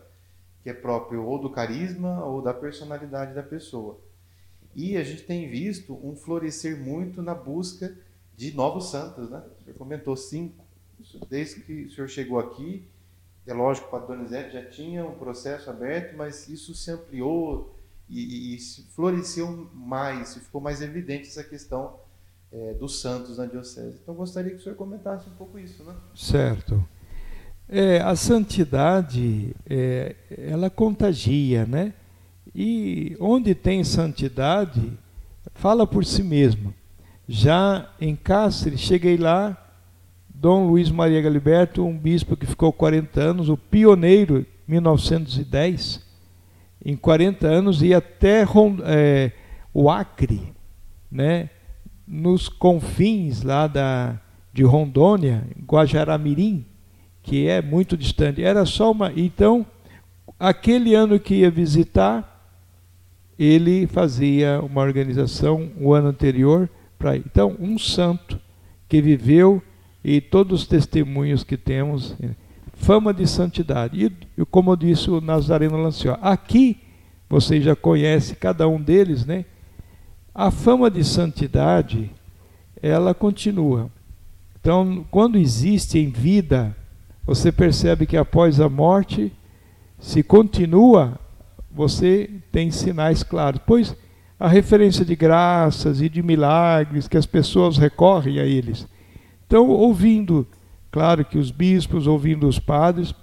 [0.63, 4.05] Que é próprio ou do carisma ou da personalidade da pessoa.
[4.77, 7.97] E a gente tem visto um florescer muito na busca
[8.35, 9.41] de novos santos, né?
[9.59, 10.63] O senhor comentou cinco.
[11.27, 12.87] Desde que o senhor chegou aqui,
[13.47, 17.75] é lógico que o Padre Donizete já tinha um processo aberto, mas isso se ampliou
[18.07, 18.59] e, e
[18.93, 21.95] floresceu mais, ficou mais evidente essa questão
[22.51, 23.97] é, dos santos na diocese.
[24.03, 25.95] Então gostaria que o senhor comentasse um pouco isso, né?
[26.13, 26.87] Certo.
[27.67, 31.95] É, a santidade, é, ela contagia, né?
[32.59, 34.91] E onde tem santidade,
[35.53, 36.73] fala por si mesmo.
[37.27, 39.55] Já em Cáceres, cheguei lá
[40.27, 46.03] Dom Luiz Maria Galiberto, um bispo que ficou 40 anos, o pioneiro, 1910,
[46.83, 48.43] em 40 anos, ia até
[48.85, 49.31] é,
[49.71, 50.51] o Acre,
[51.11, 51.51] né,
[52.07, 54.19] nos confins lá da,
[54.51, 56.65] de Rondônia, Guajaramirim,
[57.21, 58.43] que é muito distante.
[58.43, 59.13] Era só uma.
[59.15, 59.63] Então,
[60.39, 62.36] aquele ano que ia visitar,
[63.37, 67.15] ele fazia uma organização o ano anterior para.
[67.15, 68.39] Então, um santo
[68.89, 69.61] que viveu
[70.03, 72.15] e todos os testemunhos que temos,
[72.73, 74.11] fama de santidade.
[74.37, 76.77] E, como disse o Nazareno Lanció, aqui
[77.29, 79.45] você já conhece cada um deles, né?
[80.33, 82.11] A fama de santidade,
[82.81, 83.89] ela continua.
[84.59, 86.75] Então, quando existe em vida,
[87.25, 89.33] você percebe que após a morte,
[89.99, 91.19] se continua,
[91.77, 93.61] você tem sinais claros.
[93.65, 93.95] Pois
[94.39, 98.87] a referência de graças e de milagres que as pessoas recorrem a eles.
[99.45, 100.45] Então, ouvindo,
[100.91, 103.15] claro que os bispos, ouvindo os padres,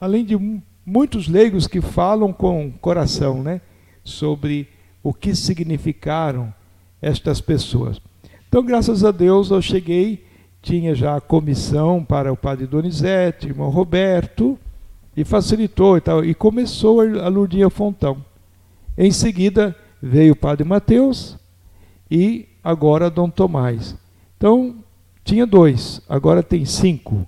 [0.00, 0.36] além de
[0.84, 3.60] muitos leigos que falam com coração, né,
[4.02, 4.68] sobre
[5.02, 6.52] o que significaram
[7.00, 8.00] estas pessoas.
[8.48, 10.24] Então, graças a Deus, eu cheguei,
[10.60, 14.58] tinha já a comissão para o padre Donizete, irmão Roberto,
[15.16, 18.24] e facilitou e tal, e começou a Lourdinha Fontão.
[18.98, 21.38] Em seguida veio o padre Mateus
[22.10, 23.96] e agora Dom Tomás.
[24.36, 24.76] Então,
[25.24, 27.26] tinha dois, agora tem cinco,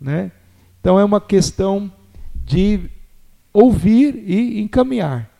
[0.00, 0.32] né?
[0.80, 1.90] Então é uma questão
[2.44, 2.90] de
[3.52, 5.30] ouvir e encaminhar.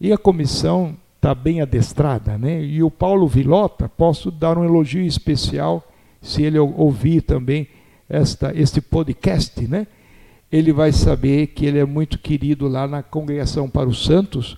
[0.00, 2.62] E a comissão está bem adestrada, né?
[2.62, 5.86] E o Paulo Vilota, posso dar um elogio especial
[6.22, 7.68] se ele ouvir também
[8.08, 9.86] esta, este podcast, né?
[10.50, 14.56] Ele vai saber que ele é muito querido lá na congregação para os santos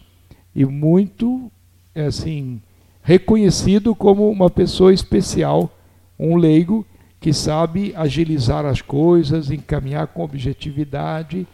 [0.55, 1.51] e muito
[1.95, 2.61] assim
[3.03, 5.71] reconhecido como uma pessoa especial,
[6.19, 6.87] um leigo
[7.19, 11.47] que sabe agilizar as coisas, encaminhar com objetividade.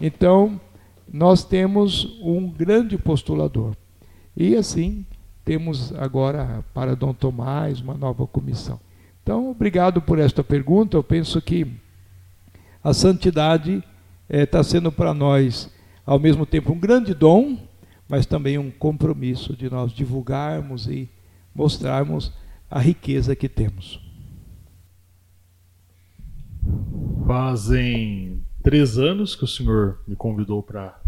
[0.00, 0.60] Então,
[1.12, 3.76] nós temos um grande postulador.
[4.36, 5.04] E assim,
[5.44, 8.80] temos agora para Dom Tomás uma nova comissão.
[9.22, 10.96] Então, obrigado por esta pergunta.
[10.96, 11.66] Eu penso que
[12.82, 13.82] a santidade
[14.28, 15.70] está eh, sendo para nós,
[16.04, 17.58] ao mesmo tempo, um grande dom,
[18.08, 21.08] mas também um compromisso de nós divulgarmos e
[21.54, 22.32] mostrarmos
[22.70, 24.00] a riqueza que temos.
[27.26, 31.00] Fazem três anos que o senhor me convidou para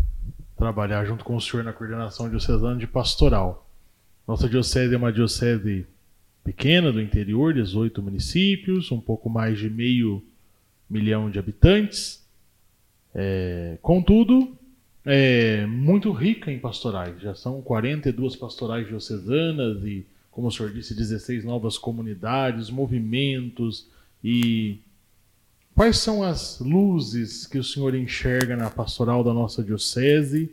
[0.56, 3.68] trabalhar junto com o senhor na coordenação diocesana de pastoral.
[4.26, 5.86] Nossa diocese é uma diocese
[6.42, 10.22] pequena do interior, 18 municípios, um pouco mais de meio
[10.88, 12.24] milhão de habitantes.
[13.14, 14.56] É, contudo,
[15.04, 17.20] é muito rica em pastorais.
[17.20, 23.88] Já são 42 pastorais diocesanas e, como o senhor disse, 16 novas comunidades, movimentos
[24.22, 24.80] e
[25.74, 30.48] Quais são as luzes que o senhor enxerga na pastoral da nossa diocese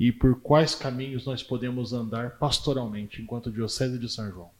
[0.00, 4.50] e por quais caminhos nós podemos andar pastoralmente enquanto diocese de São João?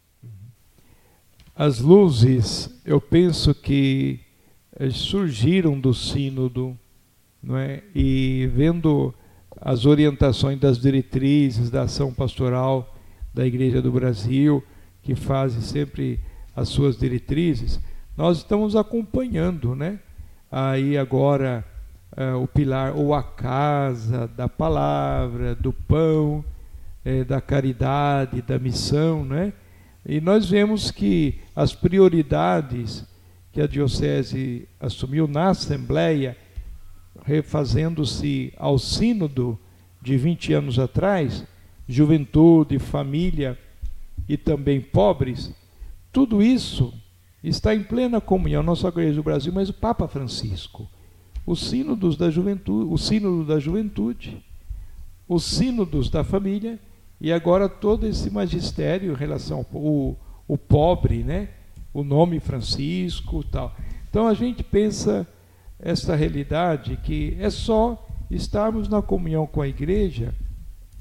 [1.56, 4.20] As luzes, eu penso que
[4.90, 6.76] surgiram do sínodo,
[7.42, 7.82] não é?
[7.94, 9.14] E vendo
[9.60, 12.94] as orientações das diretrizes da ação pastoral
[13.32, 14.62] da Igreja do Brasil,
[15.02, 16.20] que fazem sempre
[16.56, 17.80] as suas diretrizes,
[18.16, 19.98] nós estamos acompanhando, né?
[20.50, 21.64] Aí agora
[22.16, 26.44] uh, o pilar ou a casa da palavra, do pão,
[27.04, 29.52] eh, da caridade, da missão, né?
[30.06, 33.04] E nós vemos que as prioridades
[33.54, 36.36] que a diocese assumiu na assembleia,
[37.24, 39.56] refazendo-se ao sínodo
[40.02, 41.46] de 20 anos atrás,
[41.88, 43.56] juventude, família
[44.28, 45.54] e também pobres,
[46.12, 46.92] tudo isso
[47.44, 50.90] está em plena comunhão, não só a Igreja do Brasil, mas o Papa Francisco,
[51.46, 54.44] os sínodos da juventude, o sínodo da juventude,
[55.28, 56.76] os sínodos da família
[57.20, 60.16] e agora todo esse magistério em relação ao o,
[60.48, 61.50] o pobre, né?
[61.94, 63.74] O nome Francisco tal.
[64.10, 65.26] Então a gente pensa
[65.78, 70.34] essa realidade que é só estarmos na comunhão com a igreja,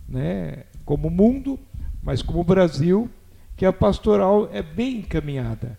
[0.07, 1.59] né, como mundo,
[2.01, 3.09] mas como Brasil,
[3.57, 5.77] que a pastoral é bem encaminhada.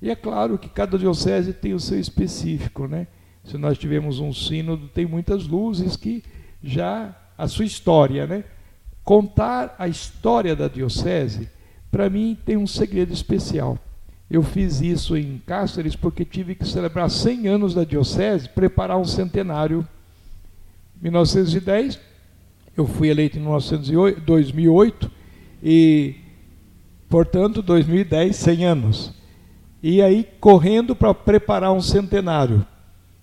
[0.00, 3.06] E é claro que cada diocese tem o seu específico, né?
[3.44, 6.22] Se nós tivermos um sínodo, tem muitas luzes que
[6.62, 8.44] já a sua história, né?
[9.02, 11.48] Contar a história da diocese,
[11.90, 13.78] para mim tem um segredo especial.
[14.30, 19.04] Eu fiz isso em Cáceres porque tive que celebrar 100 anos da diocese, preparar um
[19.04, 19.86] centenário.
[21.00, 22.00] Em 1910,
[22.76, 23.44] eu fui eleito em
[24.24, 25.10] 2008
[25.62, 26.16] e,
[27.08, 29.14] portanto, 2010, 100 anos.
[29.82, 32.66] E aí correndo para preparar um centenário.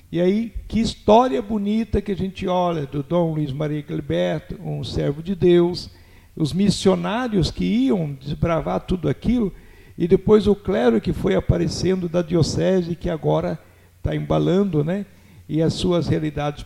[0.09, 4.83] E aí, que história bonita que a gente olha do Dom Luiz Maria Gilberto, um
[4.83, 5.89] servo de Deus,
[6.35, 9.51] os missionários que iam desbravar tudo aquilo,
[9.97, 13.59] e depois o clero que foi aparecendo da diocese, que agora
[13.97, 15.05] está embalando, né?
[15.47, 16.65] E as suas realidades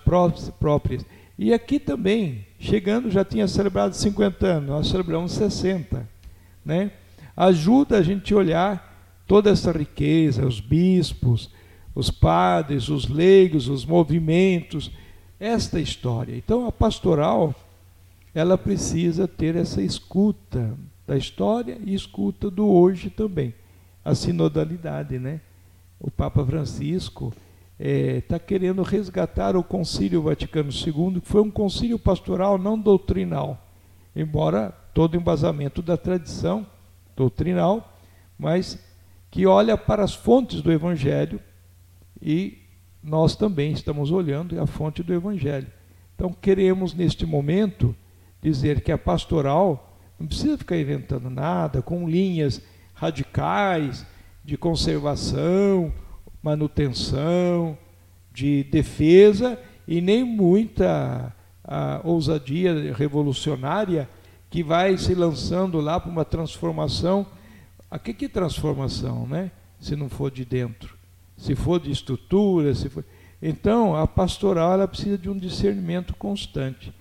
[0.59, 1.05] próprias.
[1.37, 6.07] E aqui também, chegando, já tinha celebrado 50 anos, nós celebramos 60,
[6.65, 6.91] né?
[7.35, 11.51] Ajuda a gente a olhar toda essa riqueza, os bispos,
[11.93, 14.89] os padres, os leigos, os movimentos,
[15.39, 16.35] esta história.
[16.35, 17.53] Então a pastoral,
[18.33, 20.75] ela precisa ter essa escuta
[21.07, 23.55] da história e escuta do hoje também.
[24.03, 25.39] A sinodalidade, né?
[25.99, 27.33] O Papa Francisco
[27.79, 32.77] está é, tá querendo resgatar o Concílio Vaticano II, que foi um concílio pastoral não
[32.77, 33.65] doutrinal,
[34.15, 36.67] embora todo embasamento da tradição
[37.15, 37.97] doutrinal,
[38.37, 38.77] mas
[39.31, 41.39] que olha para as fontes do Evangelho
[42.21, 42.57] e
[43.01, 45.67] nós também estamos olhando a fonte do Evangelho.
[46.15, 47.95] Então, queremos neste momento
[48.41, 49.86] dizer que a pastoral
[50.19, 52.61] não precisa ficar inventando nada com linhas
[52.93, 54.05] radicais
[54.43, 55.93] de conservação,
[56.41, 57.77] manutenção,
[58.33, 61.33] de defesa e nem muita
[62.03, 64.09] ousadia revolucionária
[64.49, 67.25] que vai se lançando lá para uma transformação.
[67.91, 69.51] A que, que transformação, né?
[69.79, 70.97] Se não for de dentro
[71.37, 73.05] se for de estrutura, se for...
[73.41, 76.91] Então, a pastoral ela precisa de um discernimento constante.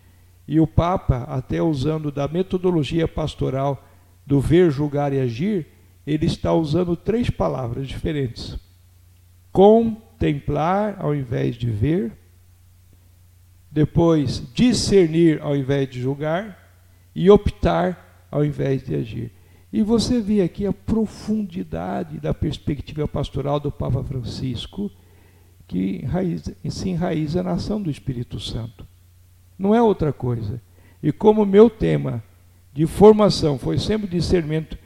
[0.49, 3.85] E o Papa, até usando da metodologia pastoral
[4.25, 5.67] do ver, julgar e agir,
[6.07, 8.59] ele está usando três palavras diferentes:
[9.51, 12.13] contemplar ao invés de ver,
[13.71, 16.57] depois discernir ao invés de julgar
[17.15, 19.33] e optar ao invés de agir.
[19.73, 24.91] E você vê aqui a profundidade da perspectiva pastoral do Papa Francisco,
[25.67, 28.87] que enraiza, se enraiza na ação do Espírito Santo.
[29.59, 30.61] Não é outra coisa.
[31.03, 32.23] E como meu tema
[32.73, 34.79] de formação foi sempre discernimento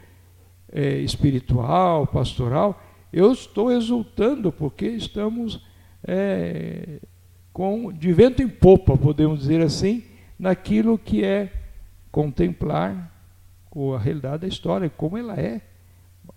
[0.72, 2.80] é, espiritual, pastoral,
[3.12, 5.64] eu estou exultando porque estamos
[6.04, 7.00] é,
[7.52, 10.04] com de vento em popa, podemos dizer assim,
[10.38, 11.52] naquilo que é
[12.10, 13.10] contemplar
[13.94, 15.60] a realidade da história, como ela é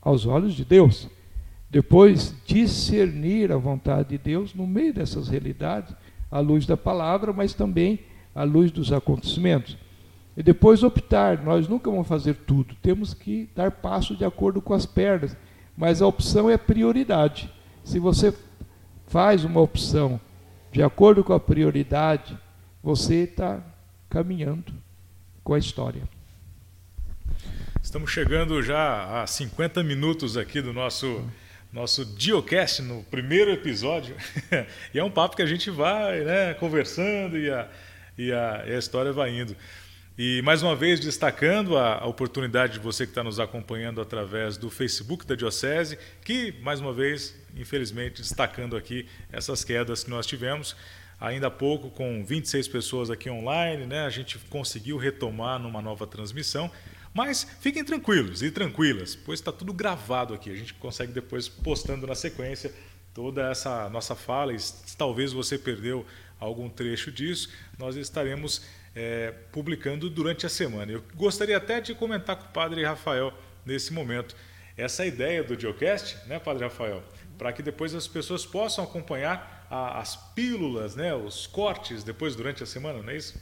[0.02, 1.10] aos olhos de Deus.
[1.70, 5.96] Depois, discernir a vontade de Deus no meio dessas realidades,
[6.30, 8.00] à luz da palavra, mas também
[8.34, 9.78] à luz dos acontecimentos.
[10.36, 14.74] E depois optar, nós nunca vamos fazer tudo, temos que dar passo de acordo com
[14.74, 15.38] as pernas,
[15.78, 17.52] mas a opção é prioridade.
[17.84, 18.34] Se você
[19.08, 20.20] faz uma opção
[20.72, 22.38] de acordo com a prioridade,
[22.82, 23.62] você está
[24.10, 24.74] caminhando
[25.44, 26.02] com a história.
[27.82, 31.24] Estamos chegando já a 50 minutos aqui do nosso
[31.72, 34.16] nosso Diocast no primeiro episódio.
[34.94, 37.68] e é um papo que a gente vai né, conversando e a,
[38.18, 39.56] e, a, e a história vai indo.
[40.16, 44.70] E mais uma vez destacando a, oportunidade de você que está nos acompanhando através do
[44.70, 50.76] Facebook da Diocese, que mais uma vez, infelizmente, destacando aqui essas quedas que nós tivemos.
[51.20, 56.06] Ainda há pouco, com 26 pessoas aqui online, né, a gente conseguiu retomar numa nova
[56.06, 56.70] transmissão.
[57.12, 60.52] Mas fiquem tranquilos e tranquilas, pois está tudo gravado aqui.
[60.52, 62.72] A gente consegue depois postando na sequência
[63.14, 64.54] toda essa nossa fala.
[64.54, 64.58] E
[64.98, 66.06] talvez você perdeu
[66.44, 68.62] algum trecho disso, nós estaremos
[68.96, 70.92] é, publicando durante a semana.
[70.92, 73.34] Eu gostaria até de comentar com o Padre Rafael
[73.66, 74.36] nesse momento
[74.78, 77.04] essa ideia do Geocast, né, Padre Rafael,
[77.38, 82.64] para que depois as pessoas possam acompanhar a, as pílulas, né, os cortes depois durante
[82.64, 83.40] a semana, não é isso?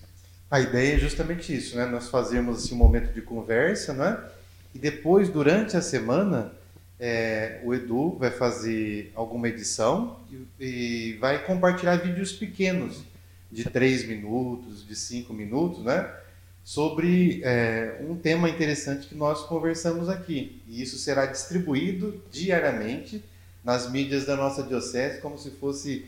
[0.50, 1.86] A ideia é justamente isso, né?
[1.86, 4.22] Nós fazemos um momento de conversa, né?
[4.76, 6.52] E depois, durante a semana,
[7.04, 10.20] é, o Edu vai fazer alguma edição
[10.60, 13.02] e, e, vai compartilhar vídeos pequenos,
[13.52, 16.14] de três minutos, de cinco minutos, né?
[16.64, 20.62] Sobre é, um tema interessante que nós conversamos aqui.
[20.68, 23.26] E isso será distribuído diariamente
[23.64, 26.06] nas mídias da nossa diocese, como se fosse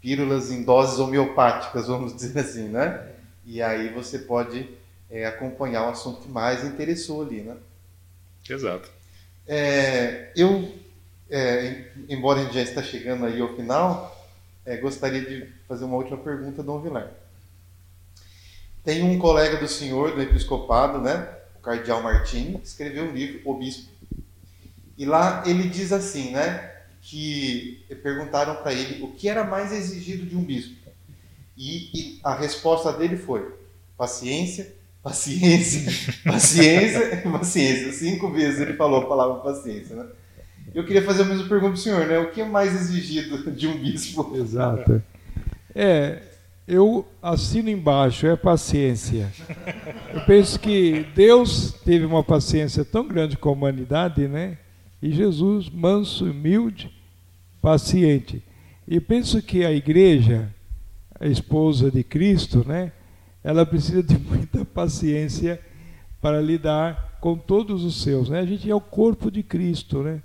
[0.00, 3.08] pílulas em doses homeopáticas, vamos dizer assim, né?
[3.44, 4.68] E aí você pode
[5.10, 7.56] é, acompanhar o assunto que mais interessou ali, né?
[8.48, 8.97] Exato.
[9.48, 10.70] É, eu,
[11.30, 14.14] é, embora a gente já está chegando aí ao final,
[14.66, 17.10] é, gostaria de fazer uma última pergunta, Dom Vilar.
[18.84, 21.26] Tem um colega do senhor, do episcopado, né?
[21.56, 23.90] O cardeal Martini, escreveu um livro, O Bispo.
[24.98, 26.74] E lá ele diz assim, né?
[27.00, 30.76] Que perguntaram para ele o que era mais exigido de um bispo.
[31.56, 33.54] E, e a resposta dele foi:
[33.96, 35.92] paciência, paciência,
[36.24, 37.92] paciência, paciência.
[37.92, 40.06] Cinco vezes ele falou a palavra paciência, né?
[40.74, 42.18] Eu queria fazer a mesma pergunta para o senhor, né?
[42.18, 44.36] O que é mais exigido de um bispo?
[44.36, 45.02] Exato.
[45.74, 46.22] É,
[46.66, 49.32] eu assino embaixo, é paciência.
[50.12, 54.58] Eu penso que Deus teve uma paciência tão grande com a humanidade, né?
[55.00, 56.90] E Jesus, manso, humilde,
[57.62, 58.42] paciente.
[58.86, 60.52] E penso que a igreja,
[61.18, 62.92] a esposa de Cristo, né?
[63.42, 64.16] Ela precisa de
[64.78, 65.60] paciência
[66.20, 68.38] para lidar com todos os seus, né?
[68.38, 70.22] A gente é o corpo de Cristo, né?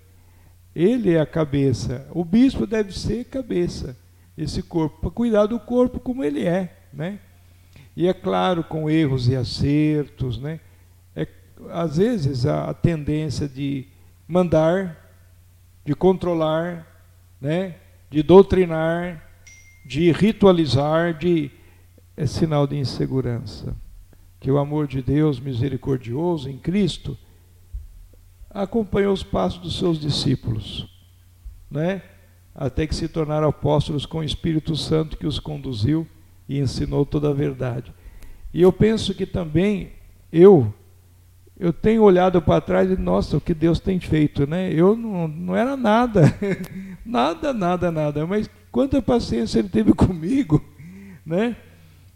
[0.76, 2.08] Ele é a cabeça.
[2.12, 3.98] O bispo deve ser cabeça
[4.38, 7.18] esse corpo, para cuidar do corpo como ele é, né?
[7.98, 10.60] E é claro, com erros e acertos, né?
[11.16, 11.28] É,
[11.72, 13.88] às vezes a, a tendência de
[14.28, 14.96] mandar,
[15.84, 16.86] de controlar,
[17.42, 17.76] né?
[18.08, 19.20] De doutrinar,
[19.84, 21.50] de ritualizar, de
[22.16, 23.76] é sinal de insegurança.
[24.44, 27.18] Que o amor de Deus misericordioso em Cristo
[28.50, 30.88] acompanhou os passos dos seus discípulos,
[31.72, 32.02] né?
[32.54, 36.06] até que se tornaram apóstolos com o Espírito Santo que os conduziu
[36.48, 37.92] e ensinou toda a verdade.
[38.54, 39.94] E eu penso que também
[40.32, 40.72] eu
[41.58, 44.74] eu tenho olhado para trás e nossa, o que Deus tem feito, né?
[44.74, 46.24] Eu não, não era nada,
[47.06, 50.62] nada, nada, nada, mas quanta paciência Ele teve comigo,
[51.26, 51.56] né?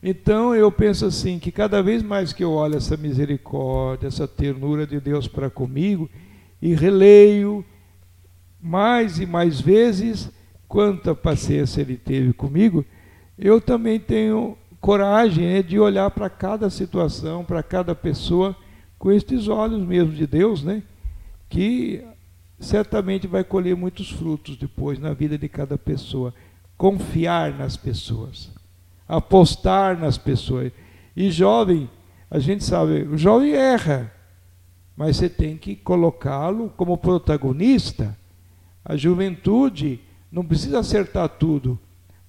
[0.01, 4.85] Então eu penso assim que cada vez mais que eu olho essa misericórdia, essa ternura
[4.85, 6.09] de Deus para comigo
[6.61, 7.65] e releio
[8.61, 10.31] mais e mais vezes
[10.67, 12.85] quanta paciência ele teve comigo,
[13.37, 18.55] eu também tenho coragem né, de olhar para cada situação, para cada pessoa,
[18.99, 20.83] com estes olhos mesmo de Deus, né,
[21.49, 22.03] que
[22.59, 26.33] certamente vai colher muitos frutos depois na vida de cada pessoa.
[26.77, 28.51] Confiar nas pessoas,
[29.08, 30.72] apostar nas pessoas.
[31.16, 31.89] E jovem,
[32.30, 34.12] a gente sabe, o jovem erra,
[34.95, 38.18] mas você tem que colocá-lo como protagonista
[38.88, 39.99] a juventude
[40.32, 41.78] não precisa acertar tudo,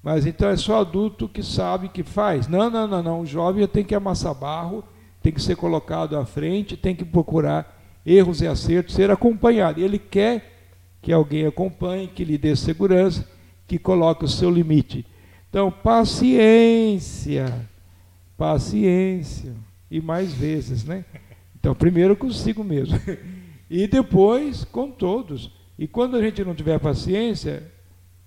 [0.02, 2.48] mas então é só adulto que sabe que faz.
[2.48, 3.20] Não, não, não, não.
[3.20, 4.82] O jovem tem que amassar barro,
[5.22, 9.80] tem que ser colocado à frente, tem que procurar erros e acertos, ser acompanhado.
[9.80, 10.52] Ele quer
[11.00, 13.24] que alguém acompanhe, que lhe dê segurança,
[13.64, 15.06] que coloque o seu limite.
[15.48, 17.46] Então, paciência,
[18.36, 19.54] paciência,
[19.90, 21.04] e mais vezes, né?
[21.58, 23.00] Então, primeiro consigo mesmo,
[23.70, 25.50] e depois com todos.
[25.78, 27.70] E quando a gente não tiver paciência,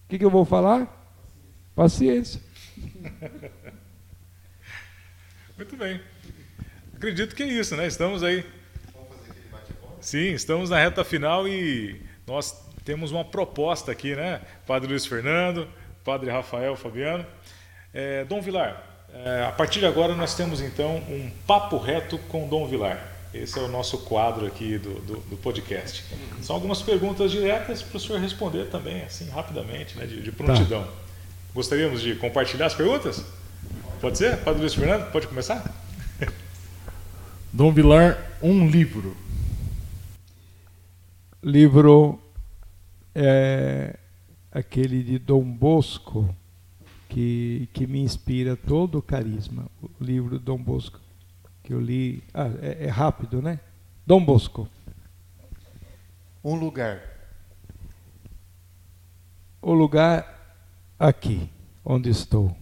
[0.05, 0.97] o que, que eu vou falar?
[1.75, 2.41] Paciência.
[5.55, 6.01] Muito bem.
[6.95, 7.85] Acredito que é isso, né?
[7.85, 8.43] Estamos aí.
[9.99, 14.41] Sim, estamos na reta final e nós temos uma proposta aqui, né?
[14.65, 15.67] Padre Luiz Fernando,
[16.03, 17.25] Padre Rafael Fabiano.
[17.93, 18.81] É, Dom Vilar,
[19.13, 23.09] é, a partir de agora nós temos então um papo reto com Dom Vilar.
[23.33, 26.03] Esse é o nosso quadro aqui do, do, do podcast.
[26.41, 30.83] São algumas perguntas diretas para o senhor responder também, assim, rapidamente, né, de, de prontidão.
[30.83, 30.89] Tá.
[31.53, 33.23] Gostaríamos de compartilhar as perguntas?
[34.01, 34.37] Pode ser?
[34.37, 35.63] Padre Luiz Fernando, pode começar?
[37.53, 39.15] Dom Vilar, um livro.
[41.41, 42.19] Livro
[43.15, 43.95] é
[44.51, 46.33] aquele de Dom Bosco,
[47.07, 49.65] que, que me inspira todo o carisma.
[49.81, 50.99] O livro Dom Bosco
[51.63, 52.23] que eu li.
[52.33, 53.59] Ah, é, é rápido, né?
[54.05, 54.67] Dom Bosco.
[56.43, 57.01] Um lugar.
[59.61, 60.57] O lugar
[60.99, 61.49] aqui,
[61.85, 62.55] onde estou.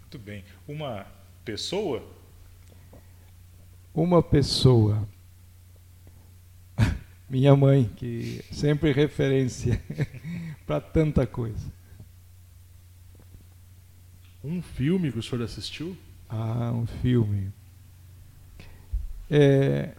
[0.00, 0.44] Muito bem.
[0.66, 1.06] Uma
[1.44, 2.02] pessoa?
[3.94, 5.08] Uma pessoa.
[7.28, 9.80] Minha mãe, que sempre referência
[10.66, 11.70] para tanta coisa.
[14.42, 15.96] Um filme que o senhor assistiu?
[16.28, 17.52] Ah, um filme.
[19.30, 19.94] É,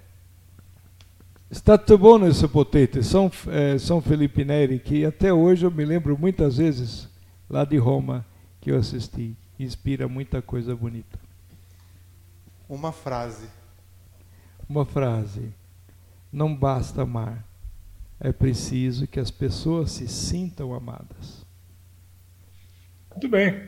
[1.52, 6.18] Stato Buono e Potete, São, é, São Felipe Neri, que até hoje eu me lembro
[6.18, 7.10] muitas vezes
[7.50, 8.26] lá de Roma
[8.62, 9.36] que eu assisti.
[9.60, 11.20] Inspira muita coisa bonita.
[12.68, 13.50] Uma frase.
[14.70, 15.52] Uma frase.
[16.32, 17.46] Não basta amar.
[18.20, 21.46] É preciso que as pessoas se sintam amadas.
[23.12, 23.62] Muito bem.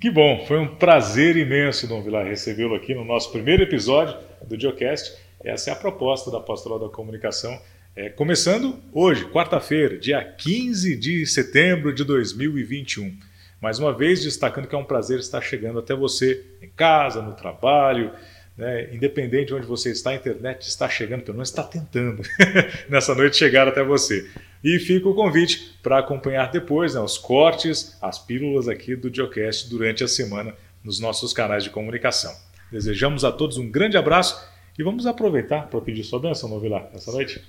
[0.00, 4.56] Que bom, foi um prazer imenso, Dom Vilar, recebê-lo aqui no nosso primeiro episódio do
[4.56, 5.16] Diocast.
[5.44, 7.56] Essa é a proposta da Pastoral da Comunicação.
[7.94, 13.16] É, começando hoje, quarta-feira, dia 15 de setembro de 2021.
[13.60, 17.34] Mais uma vez, destacando que é um prazer estar chegando até você em casa, no
[17.34, 18.12] trabalho,
[18.56, 22.22] né, independente de onde você está, a internet está chegando, pelo menos está tentando
[22.88, 24.28] nessa noite chegar até você.
[24.62, 29.68] E fica o convite para acompanhar depois né, os cortes, as pílulas aqui do Geocast
[29.68, 32.32] durante a semana nos nossos canais de comunicação.
[32.70, 34.42] Desejamos a todos um grande abraço
[34.78, 37.42] e vamos aproveitar para pedir sua bênção, Novilar, nessa noite.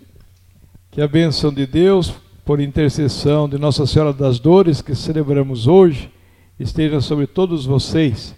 [0.91, 2.13] Que a bênção de Deus,
[2.45, 6.11] por intercessão de Nossa Senhora das Dores, que celebramos hoje,
[6.59, 8.35] esteja sobre todos vocês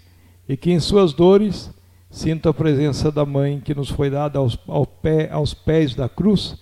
[0.48, 1.70] e que em suas dores
[2.16, 6.08] sinta a presença da Mãe que nos foi dada aos, ao pé, aos pés da
[6.08, 6.56] cruz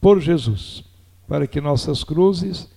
[0.00, 0.84] por Jesus,
[1.26, 2.70] para que nossas cruzes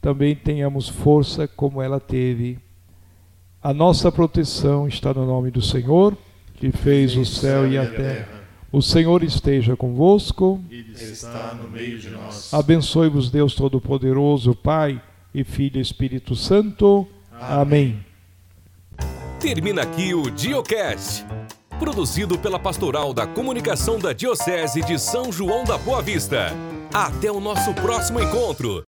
[0.00, 2.58] também tenhamos força como ela teve.
[3.62, 6.18] A nossa proteção está no nome do Senhor,
[6.56, 8.28] que fez o céu e a terra.
[8.72, 10.60] O Senhor esteja convosco.
[10.68, 12.52] Ele está no meio de nós.
[12.52, 15.00] Abençoe-vos, Deus Todo-Poderoso, Pai
[15.32, 17.06] e Filho e Espírito Santo.
[17.32, 18.04] Amém.
[19.40, 21.24] Termina aqui o Diocast,
[21.78, 26.52] produzido pela Pastoral da Comunicação da Diocese de São João da Boa Vista.
[26.92, 28.84] Até o nosso próximo encontro.